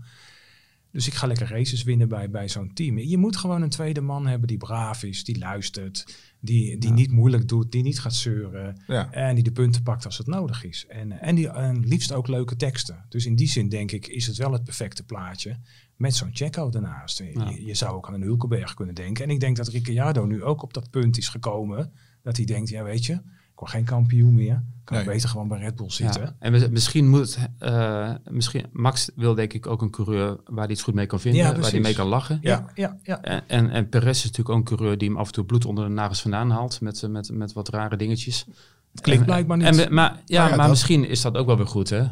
[0.92, 2.98] Dus ik ga lekker races winnen bij, bij zo'n team.
[2.98, 7.10] Je moet gewoon een tweede man hebben die braaf is, die luistert, die, die niet
[7.10, 8.82] moeilijk doet, die niet gaat zeuren.
[8.86, 9.12] Ja.
[9.12, 10.86] En die de punten pakt als het nodig is.
[10.88, 13.04] En, en die en liefst ook leuke teksten.
[13.08, 15.56] Dus in die zin denk ik, is het wel het perfecte plaatje.
[15.96, 17.18] Met zo'n Checo daarnaast.
[17.18, 17.48] Ja.
[17.48, 19.24] Je, je zou ook aan een Hulkenberg kunnen denken.
[19.24, 21.92] En ik denk dat Ricciardo nu ook op dat punt is gekomen.
[22.22, 23.20] Dat hij denkt, ja weet je,
[23.54, 24.62] word geen kampioen meer.
[24.84, 26.22] Kan ik beter gewoon bij Red Bull zitten.
[26.22, 26.34] Ja.
[26.38, 27.38] En mis- misschien moet...
[27.58, 31.20] eh, misschien, Max wil denk ik ook een coureur waar hij iets goed mee kan
[31.20, 31.40] vinden.
[31.42, 32.38] Ja, waar hij mee kan lachen.
[32.42, 33.20] Ja, ja, ja.
[33.22, 35.64] En, en, en Perez is natuurlijk ook een coureur die hem af en toe bloed
[35.64, 36.80] onder de nagels vandaan haalt.
[36.80, 38.46] Met, eh, met, met wat rare dingetjes.
[38.92, 39.66] Het klinkt En- blijkbaar niet.
[39.66, 42.04] En, maar ja, Nou ja, maar dat- misschien is dat ook wel weer goed, hè?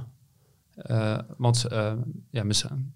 [0.76, 1.92] Eh, want eh,
[2.30, 2.44] ja,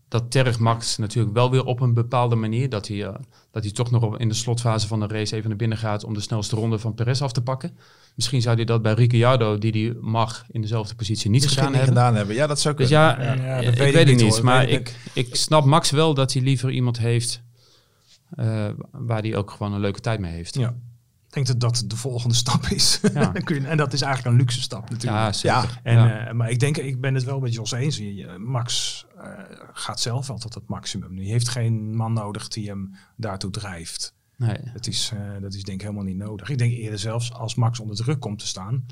[0.08, 2.68] dat tergt Max natuurlijk wel weer op een bepaalde manier.
[2.68, 3.14] Dat hij, eh,
[3.50, 6.14] dat hij toch nog in de slotfase van de race even naar binnen gaat om
[6.14, 7.76] de snelste ronde van Perez af te pakken.
[8.14, 11.78] Misschien zou hij dat bij Ricciardo, die die mag in dezelfde positie, niet Misschien gedaan
[11.78, 12.02] niet hebben.
[12.02, 12.34] gedaan hebben.
[12.34, 13.04] Ja, dat zou Dus kunnen.
[13.06, 14.44] ja, Ja, eh, dat ik weet weet, ik het niet, hoor.
[14.44, 17.42] Maar ik, ik snap Max wel dat hij liever iemand heeft
[18.30, 20.54] eh, waar hij ook gewoon een leuke tijd mee heeft.
[20.54, 20.74] Ja.
[21.37, 23.01] Ik denk dat dat de volgende stap is.
[23.12, 23.31] Ja.
[23.33, 25.23] Dan kun je- en dat is eigenlijk een luxe stap natuurlijk.
[25.23, 25.81] Ja, zeker.
[25.83, 26.27] En, Ja.
[26.27, 27.97] eh, maar ik denk, ik ben het wel met Jos eens.
[27.97, 29.31] Je- Max eh,
[29.73, 31.16] gaat zelf wel tot het maximum.
[31.16, 34.14] Die heeft geen man nodig die hem daartoe drijft.
[34.37, 34.59] nee.
[34.73, 36.49] Dat is, eh, dat is denk ik helemaal niet nodig.
[36.49, 38.87] Ik denk eerder zelfs als Max onder druk komt te staan,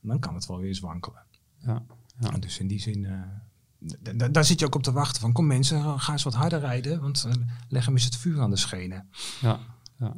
[0.00, 1.22] dan kan het wel weer eens wankelen.
[1.58, 1.82] Ja.
[2.20, 2.30] Ja.
[2.30, 5.46] En Dus in die zin, eh, daar zit je ook op te wachten van, kom
[5.46, 7.32] mensen, ga eens wat harder rijden, want eh,
[7.68, 9.08] leg hem eens het vuur aan de schenen.
[9.40, 9.58] Ja.
[9.98, 10.16] Ja.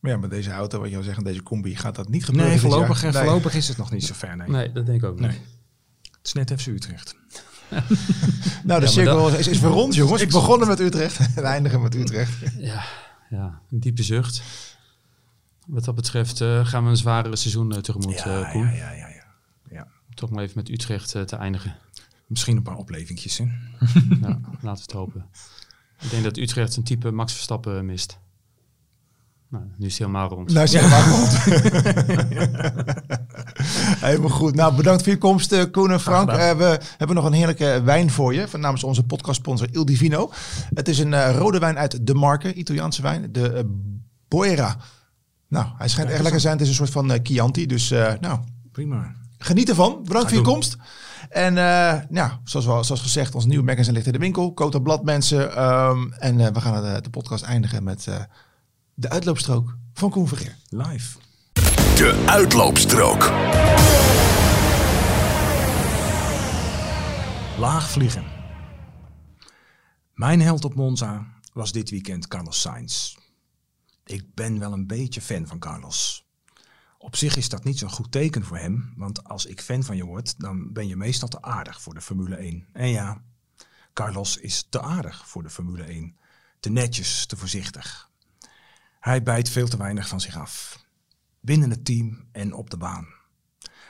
[0.00, 2.50] Maar ja, met deze auto, wat je al zegt, deze combi, gaat dat niet gebeuren.
[2.50, 3.02] Nee, voorlopig.
[3.02, 3.12] Nee.
[3.12, 4.36] voorlopig is het nog niet zo ver.
[4.36, 4.48] Nee.
[4.48, 5.28] Nee, dat denk ik ook niet.
[5.28, 5.38] Nee.
[6.02, 7.16] Het is net FC Utrecht.
[8.64, 10.22] Nou, de cirkel is, is weer rond, jongens.
[10.22, 12.32] We begonnen met Utrecht en eindigen met Utrecht.
[12.58, 12.84] Ja,
[13.30, 14.42] ja, een diepe zucht.
[15.66, 18.66] Wat dat betreft eh, gaan we een zwaardere seizoen eh, tegemoet, eh, Koen.
[18.66, 19.24] ja, ja, ja, ja.
[19.70, 19.86] ja.
[20.14, 21.76] Toch maar even met Utrecht te eindigen.
[22.26, 23.38] Misschien een paar oplevingjes.
[23.38, 23.44] Hè?
[24.20, 25.26] ja, laten we het hopen.
[26.00, 28.18] Ik denk dat Utrecht een type Max Verstappen mist.
[29.50, 30.52] Nou, nu is hij helemaal rond.
[30.52, 31.38] Nou, zeg maar rond.
[34.00, 34.54] Helemaal goed.
[34.54, 36.30] Nou, bedankt voor je komst, eh, Koen en Frank.
[36.30, 40.30] Eh, we hebben nog een heerlijke wijn voor je, van namens onze podcastsponsor Il Divino.
[40.74, 43.70] Het is een eh, rode wijn uit De Marke, Italiaanse wijn, de
[44.28, 44.76] Boera.
[45.48, 46.52] Nou, hij schijnt echt lekker zijn.
[46.52, 48.38] Het is een soort van Chianti, dus nou,
[48.72, 49.14] Prima.
[49.38, 50.00] geniet ervan.
[50.04, 50.52] Bedankt voor je doen.
[50.52, 50.76] komst.
[51.28, 51.54] En
[52.44, 54.52] zoals, we, zoals gezegd, ons nieuwe magazine ligt in de winkel.
[54.52, 55.56] Koot blad mensen.
[55.56, 58.06] Ehm, en we gaan de, de podcast eindigen met
[59.00, 60.56] de uitloopstrook van Koen Vergeer.
[60.68, 61.18] Live.
[61.52, 63.20] De uitloopstrook.
[67.58, 68.24] Laag vliegen.
[70.14, 73.16] Mijn held op Monza was dit weekend Carlos Sainz.
[74.04, 76.26] Ik ben wel een beetje fan van Carlos.
[76.98, 79.96] Op zich is dat niet zo'n goed teken voor hem, want als ik fan van
[79.96, 82.66] je word, dan ben je meestal te aardig voor de Formule 1.
[82.72, 83.22] En ja,
[83.92, 86.16] Carlos is te aardig voor de Formule 1.
[86.60, 88.09] Te netjes, te voorzichtig.
[89.00, 90.84] Hij bijt veel te weinig van zich af.
[91.40, 93.06] Binnen het team en op de baan.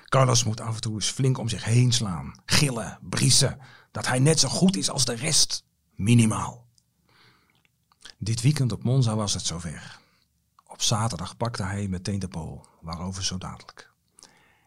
[0.05, 3.59] Carlos moet af en toe eens flink om zich heen slaan, gillen, briesen,
[3.91, 5.65] dat hij net zo goed is als de rest.
[5.95, 6.67] Minimaal.
[8.19, 9.99] Dit weekend op Monza was het zover.
[10.67, 13.91] Op zaterdag pakte hij meteen de pole, waarover zo dadelijk.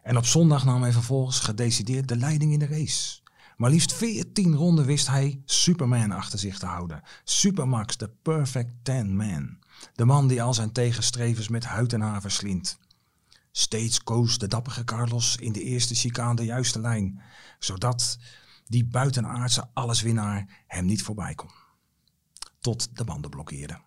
[0.01, 3.21] En op zondag nam hij vervolgens gedecideerd de leiding in de race.
[3.57, 7.01] Maar liefst 14 ronden wist hij Superman achter zich te houden.
[7.23, 9.57] Supermax, de perfect ten man.
[9.95, 12.77] De man die al zijn tegenstrevers met huid en haar verslindt.
[13.51, 17.21] Steeds koos de dappere Carlos in de eerste chicane de juiste lijn,
[17.59, 18.17] zodat
[18.65, 21.49] die buitenaardse alleswinnaar hem niet voorbij kon.
[22.59, 23.81] Tot de banden blokkeerden.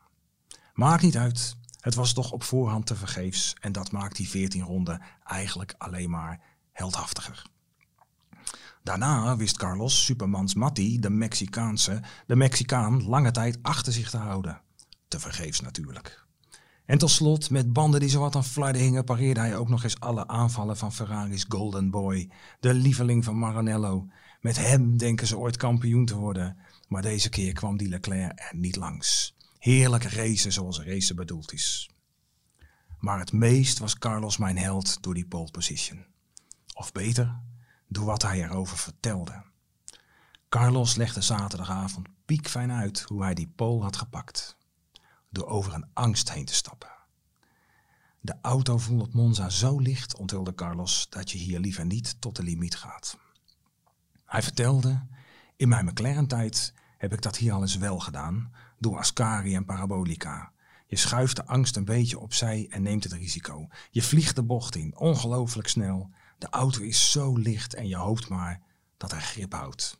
[0.74, 4.62] Maakt niet uit, het was toch op voorhand te vergeefs en dat maakt die 14
[4.62, 6.40] ronden eigenlijk alleen maar
[6.72, 7.42] heldhaftiger.
[8.82, 14.60] Daarna wist Carlos Supermans Matti, de Mexicaanse, de Mexicaan, lange tijd achter zich te houden.
[15.08, 16.24] Te vergeefs natuurlijk.
[16.86, 20.00] En tot slot, met banden die zowat aan flarden hingen, pareerde hij ook nog eens
[20.00, 22.30] alle aanvallen van Ferrari's Golden Boy,
[22.60, 24.08] de lieveling van Maranello.
[24.40, 26.56] Met hem denken ze ooit kampioen te worden,
[26.88, 29.36] maar deze keer kwam die Leclerc er niet langs.
[29.58, 31.90] Heerlijk racen zoals racen bedoeld is.
[32.98, 36.06] Maar het meest was Carlos mijn held door die pole position.
[36.74, 37.40] Of beter,
[37.88, 39.44] door wat hij erover vertelde.
[40.48, 44.55] Carlos legde zaterdagavond piekfijn uit hoe hij die pole had gepakt.
[45.30, 46.90] Door over een angst heen te stappen.
[48.20, 52.36] De auto voelde op Monza zo licht, onthulde Carlos, dat je hier liever niet tot
[52.36, 53.18] de limiet gaat.
[54.24, 55.06] Hij vertelde,
[55.56, 60.52] in mijn McLaren-tijd heb ik dat hier al eens wel gedaan, door Ascari en Parabolica.
[60.86, 63.68] Je schuift de angst een beetje opzij en neemt het risico.
[63.90, 66.10] Je vliegt de bocht in, ongelooflijk snel.
[66.38, 68.62] De auto is zo licht en je hoopt maar
[68.96, 69.98] dat hij grip houdt.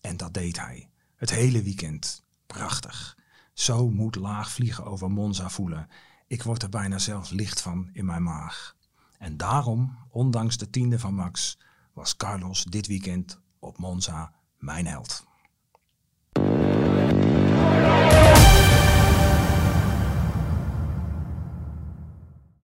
[0.00, 0.90] En dat deed hij.
[1.16, 2.24] Het hele weekend.
[2.46, 3.18] Prachtig.
[3.52, 5.88] Zo moet laag vliegen over Monza voelen.
[6.26, 8.76] Ik word er bijna zelf licht van in mijn maag.
[9.18, 11.58] En daarom, ondanks de tiende van Max,
[11.92, 15.28] was Carlos dit weekend op Monza mijn held.